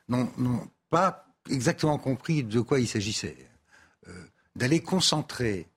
[0.09, 3.37] n'ont pas exactement compris de quoi il s'agissait.
[4.57, 5.69] D'aller concentrer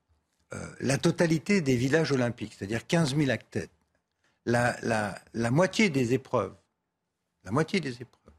[0.79, 3.69] la totalité des villages olympiques, c'est-à-dire 15 000 athlètes,
[4.45, 6.55] la, la moitié des épreuves,
[7.43, 8.33] la moitié des épreuves,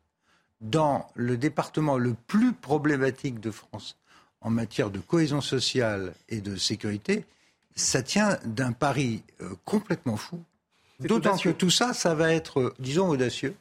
[0.60, 3.99] dans le département le plus problématique de France
[4.40, 7.24] en matière de cohésion sociale et de sécurité,
[7.76, 10.42] ça tient d'un pari euh, complètement fou.
[11.00, 13.54] D'autant que tout ça, ça va être, euh, disons, audacieux.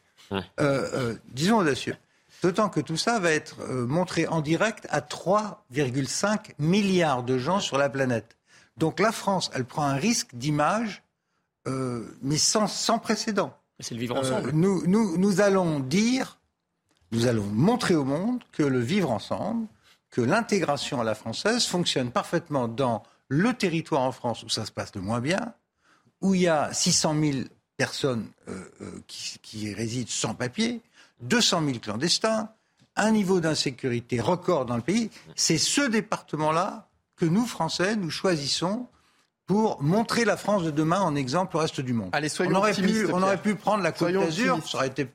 [0.60, 1.96] Euh, disons audacieux.
[2.44, 7.78] D'autant que tout ça va être montré en direct à 3,5 milliards de gens sur
[7.78, 8.38] la planète.
[8.78, 11.04] Donc la France, elle prend un risque d'image,
[11.66, 13.58] mais sans, sans précédent.
[13.80, 14.52] C'est le vivre ensemble.
[14.54, 16.40] nous, nous, nous allons dire
[17.12, 19.68] nous allons montrer au monde que le vivre ensemble,
[20.12, 24.72] que l'intégration à la française fonctionne parfaitement dans le territoire en France où ça se
[24.72, 25.54] passe le moins bien,
[26.22, 27.38] où il y a 600 000
[27.78, 30.82] personnes euh, euh, qui, résident sans papier,
[31.22, 32.50] 200 000 clandestins,
[32.96, 35.10] un niveau d'insécurité record dans le pays.
[35.36, 38.88] C'est ce département-là que nous, Français, nous choisissons
[39.46, 42.10] pour montrer la France de demain en exemple au reste du monde.
[42.12, 45.08] Allez, soyons on aurait pu, on aurait pu prendre la Côte d'Azur, ça aurait été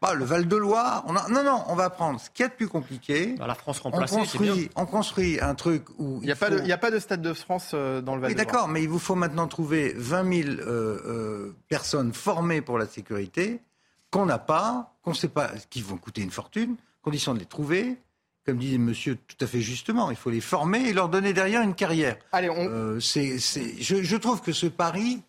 [0.00, 1.04] pas le Val-de-Loire.
[1.30, 3.34] Non, non, on va prendre ce qui est de plus compliqué.
[3.38, 6.18] Bah, la France on construit, on construit un truc où.
[6.22, 8.46] Il n'y a, pas de, a pas de Stade de France euh, dans le Val-de-Loire.
[8.46, 12.86] D'accord, mais il vous faut maintenant trouver 20 000 euh, euh, personnes formées pour la
[12.86, 13.60] sécurité
[14.10, 16.76] qu'on n'a pas, qu'on ne sait pas, qui vont coûter une fortune.
[17.02, 17.98] Condition de les trouver.
[18.46, 21.60] Comme dit monsieur tout à fait justement, il faut les former et leur donner derrière
[21.60, 22.16] une carrière.
[22.32, 22.98] Allez, on...
[22.98, 25.22] je, je trouve que ce pari,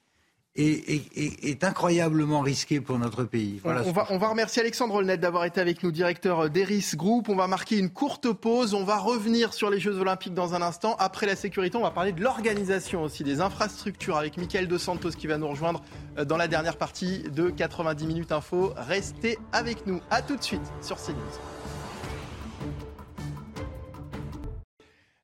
[0.55, 3.61] est, incroyablement risqué pour notre pays.
[3.63, 7.29] on, va, on, va, remercier Alexandre Olnet d'avoir été avec nous, directeur d'Eris Group.
[7.29, 8.73] On va marquer une courte pause.
[8.73, 10.95] On va revenir sur les Jeux Olympiques dans un instant.
[10.99, 15.11] Après la sécurité, on va parler de l'organisation aussi, des infrastructures avec Michael Dos Santos
[15.11, 15.81] qui va nous rejoindre
[16.17, 18.73] euh, dans la dernière partie de 90 minutes info.
[18.75, 20.01] Restez avec nous.
[20.09, 21.60] À tout de suite sur CNews.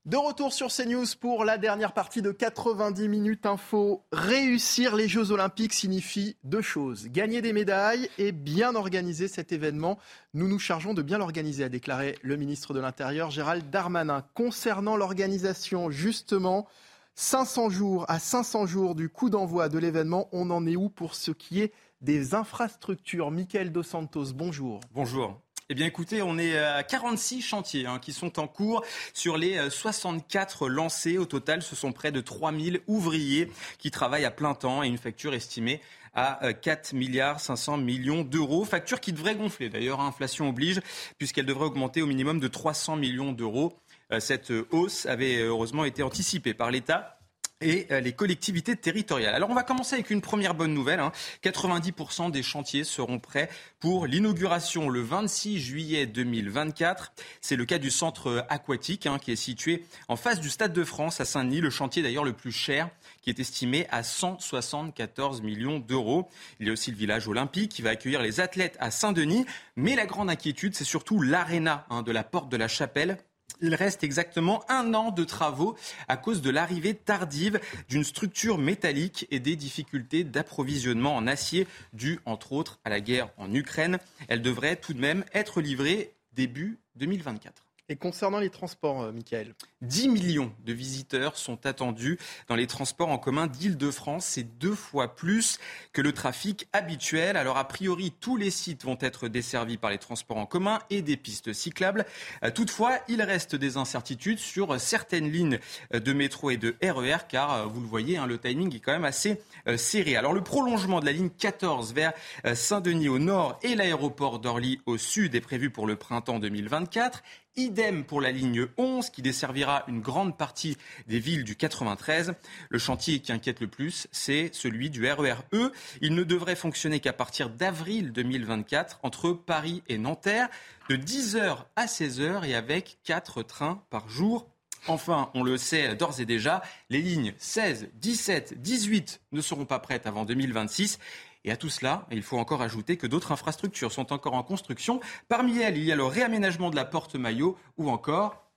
[0.08, 4.06] De retour sur CNews pour la dernière partie de 90 minutes info.
[4.14, 7.10] Réussir les Jeux Olympiques signifie deux choses.
[7.10, 10.00] Gagner des médailles et bien organiser cet événement.
[10.34, 14.24] Nous nous chargeons de bien l'organiser, a déclaré le ministre de l'Intérieur Gérald Darmanin.
[14.34, 16.70] Concernant l'organisation, justement,
[17.16, 21.16] 500 jours à 500 jours du coup d'envoi de l'événement, on en est où pour
[21.16, 23.30] ce qui est des infrastructures?
[23.30, 24.80] Michael Dos Santos, bonjour.
[24.94, 25.42] Bonjour.
[25.70, 29.70] Eh bien écoutez, on est à 46 chantiers hein, qui sont en cours sur les
[29.70, 31.18] 64 euh, lancés.
[31.18, 34.98] Au total, ce sont près de 3000 ouvriers qui travaillent à plein temps et une
[34.98, 35.82] facture estimée
[36.14, 38.64] à 4 euh, milliards 500 millions d'euros.
[38.64, 40.80] Facture qui devrait gonfler d'ailleurs, hein, inflation oblige,
[41.18, 43.78] puisqu'elle devrait augmenter au minimum de 300 millions d'euros.
[44.14, 47.17] Euh, cette hausse avait heureusement été anticipée par l'État
[47.62, 49.34] et euh, les collectivités territoriales.
[49.34, 51.02] Alors on va commencer avec une première bonne nouvelle.
[51.44, 52.30] 90% hein.
[52.30, 53.50] des chantiers seront prêts
[53.80, 57.14] pour l'inauguration le 26 juillet 2024.
[57.42, 60.84] C'est le cas du centre aquatique hein, qui est situé en face du Stade de
[60.84, 62.90] France à Saint-Denis, le chantier d'ailleurs le plus cher
[63.22, 66.30] qui est estimé à 174 millions d'euros.
[66.62, 69.46] Il y a aussi le village olympique qui va accueillir les athlètes à Saint-Denis.
[69.76, 73.18] Mais la grande inquiétude, c'est surtout l'aréna hein, de la porte de la chapelle
[73.62, 75.76] il reste exactement un an de travaux
[76.08, 82.20] à cause de l'arrivée tardive d'une structure métallique et des difficultés d'approvisionnement en acier dues
[82.26, 84.00] entre autres à la guerre en Ukraine.
[84.28, 87.67] Elle devrait tout de même être livrée début 2024.
[87.90, 92.20] Et concernant les transports, euh, Michael 10 millions de visiteurs sont attendus
[92.50, 94.26] dans les transports en commun d'Île-de-France.
[94.26, 95.58] C'est deux fois plus
[95.94, 97.38] que le trafic habituel.
[97.38, 101.02] Alors, a priori, tous les sites vont être desservis par les transports en commun et
[101.02, 102.06] des pistes cyclables.
[102.44, 105.60] Euh, toutefois, il reste des incertitudes sur certaines lignes
[105.94, 108.92] euh, de métro et de RER, car vous le voyez, hein, le timing est quand
[108.92, 109.42] même assez
[109.78, 110.18] serré.
[110.18, 112.14] Alors, le prolongement de la ligne 14 vers
[112.54, 117.24] Saint-Denis au nord et l'aéroport d'Orly au sud est prévu pour le printemps 2024.
[117.58, 120.78] Idem pour la ligne 11 qui desservira une grande partie
[121.08, 122.34] des villes du 93.
[122.70, 125.72] Le chantier qui inquiète le plus, c'est celui du RER E.
[126.02, 130.50] Il ne devrait fonctionner qu'à partir d'avril 2024 entre Paris et Nanterre
[130.90, 134.48] de 10h à 16h et avec 4 trains par jour
[134.88, 139.80] Enfin, on le sait d'ores et déjà, les lignes 16, 17, 18 ne seront pas
[139.80, 141.00] prêtes avant 2026
[141.48, 145.00] et à tout cela, il faut encore ajouter que d'autres infrastructures sont encore en construction.
[145.30, 148.52] Parmi elles, il y a le réaménagement de la porte Maillot ou encore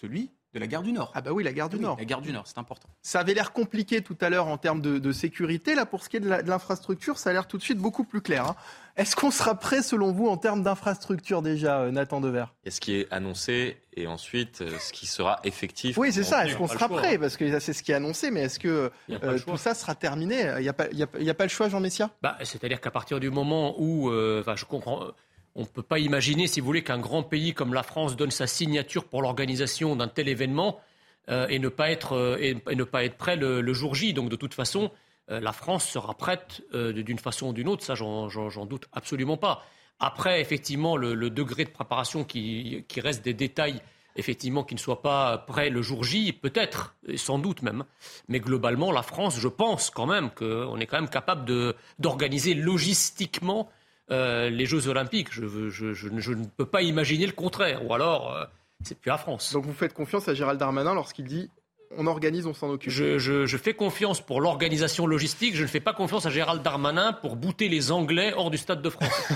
[0.00, 1.12] celui de la gare du Nord.
[1.14, 1.96] Ah bah oui, la gare du Nord.
[1.98, 2.88] La gare du Nord, c'est important.
[3.02, 5.74] Ça avait l'air compliqué tout à l'heure en termes de, sécurité.
[5.74, 8.20] Là, pour ce qui est de l'infrastructure, ça a l'air tout de suite beaucoup plus
[8.20, 8.46] clair.
[8.46, 8.56] Hein.
[8.96, 12.80] Est-ce qu'on sera prêt, selon vous, en termes d'infrastructure déjà, euh, Nathan Dever Et ce
[12.80, 15.96] qui est annoncé et ensuite euh, ce qui sera effectif.
[15.98, 16.46] Oui, c'est ça.
[16.46, 17.18] Est-ce qu'on sera prêt?
[17.18, 20.52] Parce que c'est ce qui est annoncé, mais est-ce que euh, tout ça sera terminé?
[20.58, 22.10] Il n'y a, a, pas le choix, Jean Messia?
[22.22, 25.06] Bah, C'est-à-dire qu'à partir du moment où, je comprends
[25.54, 28.30] on ne peut pas imaginer, si vous voulez, qu'un grand pays comme la France donne
[28.30, 30.80] sa signature pour l'organisation d'un tel événement
[31.28, 34.12] euh, et, ne pas être, euh, et, ne pas être prêt le, jour J.
[34.12, 34.90] Donc de toute façon,
[35.30, 39.64] euh, la France sera prête d'une façon ou d'une autre, ça j'en doute absolument pas.
[39.98, 43.82] Après, effectivement, le, degré de préparation qui, reste des détails,
[44.16, 47.84] effectivement, qui ne soient pas prêts le jour J, peut-être, sans doute même.
[48.28, 53.68] Mais globalement, la France, je pense quand même qu'on est quand même capable d'organiser logistiquement
[54.10, 55.32] euh, les Jeux Olympiques.
[55.32, 57.84] Je, ne peux pas imaginer le contraire.
[57.86, 58.44] Ou alors, euh,
[58.82, 59.52] c'est plus la France.
[59.52, 61.50] Donc vous faites confiance à Gérald Darmanin lorsqu'il dit
[61.96, 62.92] on organise, on s'en occupe.
[62.92, 65.56] Je, fais confiance pour l'organisation logistique.
[65.56, 68.80] Je ne fais pas confiance à Gérald Darmanin pour bouter les Anglais hors du Stade
[68.80, 69.28] de France.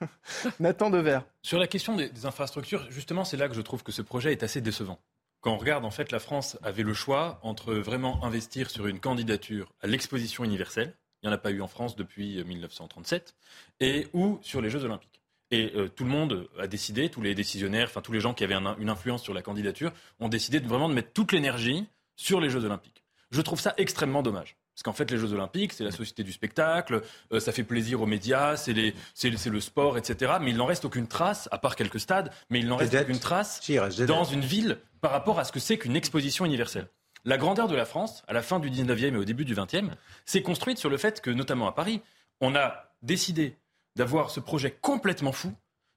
[0.60, 1.20] Nathan Dever.
[1.42, 4.32] Sur la question des, des infrastructures, justement, c'est là que je trouve que ce projet
[4.32, 4.98] est assez décevant.
[5.40, 8.98] Quand on regarde, en fait, la France avait le choix entre vraiment investir sur une
[8.98, 13.34] candidature à l'exposition universelle, il n'y en a pas eu en France depuis 1937,
[13.82, 15.20] euh, et ou sur les Jeux Olympiques.
[15.50, 18.44] Et euh, tout le monde a décidé, tous les décisionnaires, enfin tous les gens qui
[18.44, 22.40] avaient une influence sur la candidature, ont décidé de, vraiment de mettre toute l'énergie sur
[22.40, 23.02] les Jeux Olympiques.
[23.30, 24.56] Je trouve ça extrêmement dommage.
[24.74, 27.02] Parce qu'en fait, les Jeux Olympiques, c'est la société du spectacle,
[27.32, 30.34] euh, ça fait plaisir aux médias, c'est le sport, etc.
[30.40, 33.18] Mais il n'en reste aucune trace, à part quelques stades, mais il n'en reste aucune
[33.18, 33.60] trace
[34.06, 36.88] dans une ville par rapport à ce que c'est qu'une exposition universelle.
[37.24, 39.90] La grandeur de la France, à la fin du 19e et au début du 20e,
[40.24, 42.00] s'est construite sur le fait que, notamment à Paris,
[42.40, 43.56] on a décidé
[43.96, 45.52] d'avoir ce projet complètement fou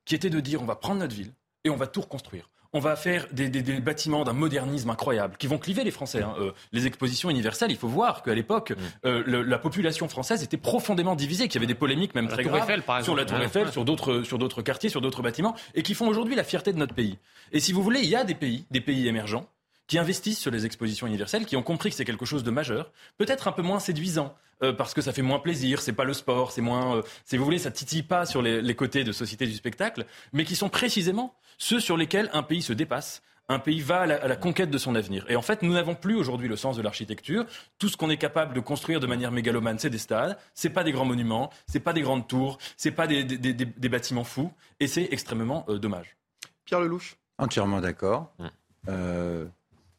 [0.05, 2.49] qui était de dire on va prendre notre ville et on va tout reconstruire.
[2.73, 3.49] On va faire des,
[3.81, 6.23] bâtiments d'un modernisme incroyable qui vont cliver les Français.
[6.23, 6.33] Hein.
[6.39, 8.75] Euh, les expositions universelles, il faut voir qu'à l'époque, mm.
[9.07, 13.03] euh, la population française était profondément divisée, qu'il y avait des polémiques même très graves
[13.03, 16.07] sur la Tour Eiffel, sur d'autres, sur d'autres quartiers, sur d'autres bâtiments, et qui font
[16.07, 17.17] aujourd'hui la fierté de notre pays.
[17.51, 19.45] Et si vous voulez, il y a des pays, des pays émergents,
[19.91, 22.93] qui investissent sur les expositions universelles, qui ont compris que c'est quelque chose de majeur,
[23.17, 24.33] peut-être un peu moins séduisant,
[24.63, 27.35] euh, parce que ça fait moins plaisir, c'est pas le sport, c'est moins, euh, si
[27.35, 30.69] vous voulez, ça titille pas sur les, côtés de société du spectacle, mais qui sont
[30.69, 34.77] précisément ceux sur lesquels un pays se dépasse, un pays va à la, conquête de
[34.77, 35.25] son avenir.
[35.27, 37.45] Et en fait, nous n'avons plus aujourd'hui le sens de l'architecture.
[37.77, 40.85] Tout ce qu'on est capable de construire de manière mégalomane, c'est des stades, c'est pas
[40.85, 43.25] des grands monuments, c'est pas des grandes tours, c'est pas des,
[43.89, 46.15] bâtiments fous, et c'est extrêmement euh, dommage.
[46.63, 47.17] Pierre Lelouch?
[47.39, 48.31] Entièrement d'accord.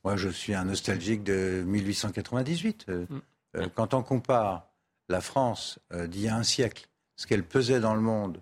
[0.05, 2.87] Moi, je suis un nostalgique de 1898.
[2.89, 3.21] Euh, mm.
[3.57, 4.69] euh, quand on compare
[5.09, 8.41] la France euh, d'il y a un siècle, ce qu'elle pesait dans le monde,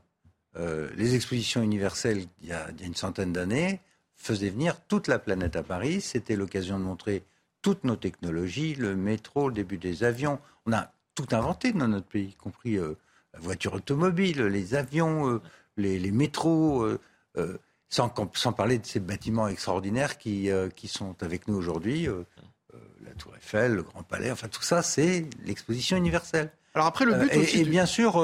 [0.97, 3.81] les expositions universelles il y a, une centaine d'années
[4.17, 6.01] faisaient venir toute la planète à Paris.
[6.01, 7.23] C'était l'occasion de montrer
[7.63, 10.41] toutes nos technologies, le métro, le début des avions.
[10.67, 15.41] On a tout inventé dans notre pays, y compris la voiture automobile, les avions,
[15.77, 16.85] les, les, métros.
[17.91, 18.09] Sans,
[18.53, 22.23] parler de ces bâtiments extraordinaires qui, euh, qui sont avec nous aujourd'hui, euh,
[22.75, 26.53] euh, la Tour Eiffel, le Grand Palais, enfin tout ça, c'est l'exposition universelle.
[26.75, 27.63] Alors après, le but aussi.
[27.63, 28.17] Et, bien sûr,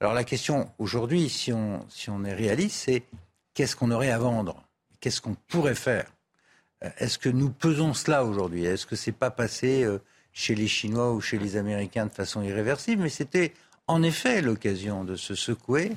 [0.00, 3.02] alors la question aujourd'hui, si on, si on est réaliste, c'est
[3.52, 4.64] qu'est-ce qu'on aurait à vendre?
[5.00, 6.06] Qu'est-ce qu'on pourrait faire?
[6.96, 8.64] Est-ce que nous pesons cela aujourd'hui?
[8.64, 9.86] Est-ce que c'est pas passé
[10.32, 13.02] chez les Chinois ou chez les Américains de façon irréversible?
[13.02, 13.52] Mais c'était
[13.86, 15.92] en effet l'occasion de se secouer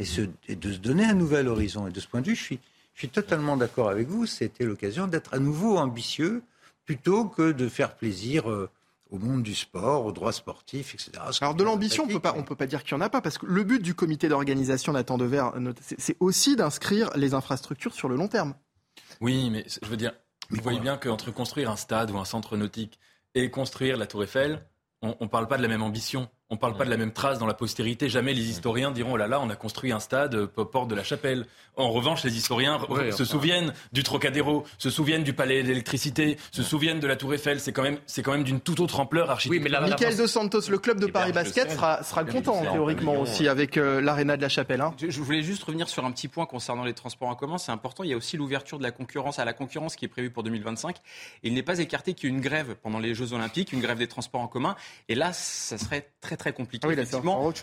[0.00, 1.86] et, de se donner un nouvel horizon.
[1.86, 2.60] Et de ce point de vue, je suis,
[2.94, 4.26] je suis totalement d'accord avec vous.
[4.26, 6.42] C'était l'occasion d'être à nouveau ambitieux
[6.84, 8.68] plutôt que de faire plaisir euh,
[9.10, 11.12] au monde du sport, aux droits sportifs, etc.
[11.40, 13.46] Alors de l'ambition, on on peut pas dire qu'il y en a pas, parce que
[13.46, 15.44] le but du comité d'organisation Nathan Dever,
[15.98, 18.54] c'est aussi d'inscrire les infrastructures sur le long terme.
[19.20, 20.12] Oui, mais je veux dire,
[20.50, 22.98] vous voyez bien qu'entre construire un stade ou un centre nautique
[23.34, 24.64] et construire la Tour Eiffel,
[25.02, 26.28] on ne parle pas de la même ambition.
[26.52, 28.08] On ne parle pas de la même trace dans la postérité.
[28.08, 30.96] Jamais les historiens diront oh là là, on a construit un stade euh, porte de
[30.96, 31.46] la Chapelle.
[31.76, 32.80] En revanche, les historiens
[33.12, 37.60] se souviennent du Trocadéro, se souviennent du palais d'électricité, se souviennent de la Tour Eiffel.
[37.60, 39.72] C'est quand même, c'est quand même d'une toute autre ampleur architecturale.
[39.72, 43.20] Oui, mais Michael Dos Santos, le club de eh Paris Basket, sera, sera content théoriquement
[43.20, 44.80] aussi avec euh, l'aréna de la Chapelle.
[44.80, 44.94] Hein.
[44.98, 47.58] Je, voulais juste revenir sur un petit point concernant les transports en commun.
[47.58, 48.02] C'est important.
[48.02, 50.42] Il y a aussi l'ouverture de la concurrence à la concurrence qui est prévue pour
[50.42, 50.96] 2025.
[51.44, 53.98] Il n'est pas écarté qu'il y ait une grève pendant les Jeux Olympiques, une grève
[53.98, 54.74] des transports en commun.
[55.08, 56.88] Et là, ça serait très très compliqué.
[56.88, 57.18] Ah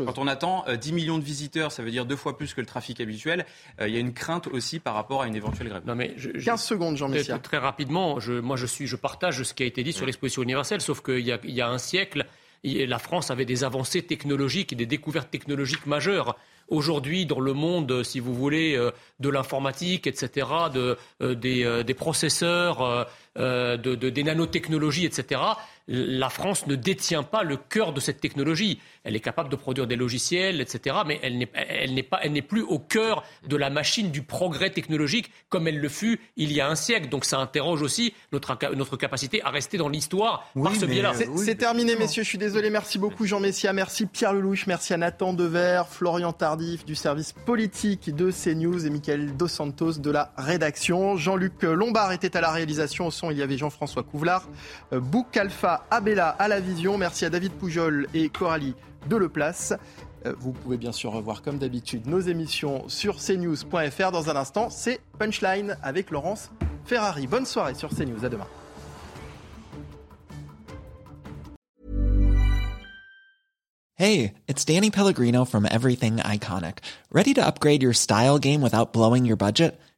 [0.06, 2.62] quand on attend 10 euh, millions de visiteurs, ça veut dire deux fois plus que
[2.62, 3.46] le trafic habituel.
[3.82, 5.84] Euh, il y a une crainte aussi par rapport à une éventuelle grève.
[5.86, 7.40] Non, mais 15 secondes, Jean Messia.
[7.40, 10.44] Très rapidement, je, moi je, suis, je partage ce qui a été dit sur l'exposition
[10.44, 12.26] universelle, sauf qu'il y, y a un siècle,
[12.64, 16.38] la France avait des avancées technologiques et des découvertes technologiques majeures.
[16.70, 18.78] aujourd'hui dans le monde, si vous voulez,
[19.20, 20.98] de l'informatique, etc., de,
[21.34, 25.42] des, des, processeurs, de, des nanotechnologies, etc.,
[25.88, 28.80] la France ne détient pas le cœur de cette technologie.
[29.04, 32.34] Elle est capable de produire des logiciels, etc., mais elle n'est, elle n'est, pas, elle
[32.34, 36.52] n'est plus au cœur de la machine du progrès technologique comme elle le fut il
[36.52, 37.08] y a un siècle.
[37.10, 41.14] Donc ça interroge aussi notre, notre capacité à rester dans l'histoire par ce biais-là.
[41.38, 42.24] C'est, terminé, messieurs.
[42.24, 42.70] Je suis désolé.
[42.70, 43.72] Merci beaucoup, Jean Messia.
[43.72, 44.68] Merci, Pierre Lelouch.
[44.68, 49.94] Merci à Nathan Dever, Florian Tardif du service politique de CNews et Michael Dos Santos
[49.94, 51.16] de la rédaction.
[51.16, 53.08] Jean-Luc Lombard était à la réalisation.
[53.08, 54.48] Au son, il y avait Jean-François Couvlar.
[54.92, 55.00] Euh,
[55.92, 56.98] Abella à la vision.
[56.98, 58.76] Merci à David Poujol et Coralie
[59.10, 59.74] Deleplace.
[60.26, 64.12] Euh, vous pouvez bien sûr revoir comme d'habitude nos émissions sur cnews.fr.
[64.12, 66.50] Dans un instant, c'est Punchline avec Laurence
[66.86, 67.28] Ferrari.
[67.28, 68.26] Bonne soirée sur CNews.
[68.26, 68.48] À demain.
[74.00, 76.80] Hey, it's Danny Pellegrino from Everything Iconic.
[77.12, 79.80] Ready to upgrade your style game without blowing your budget?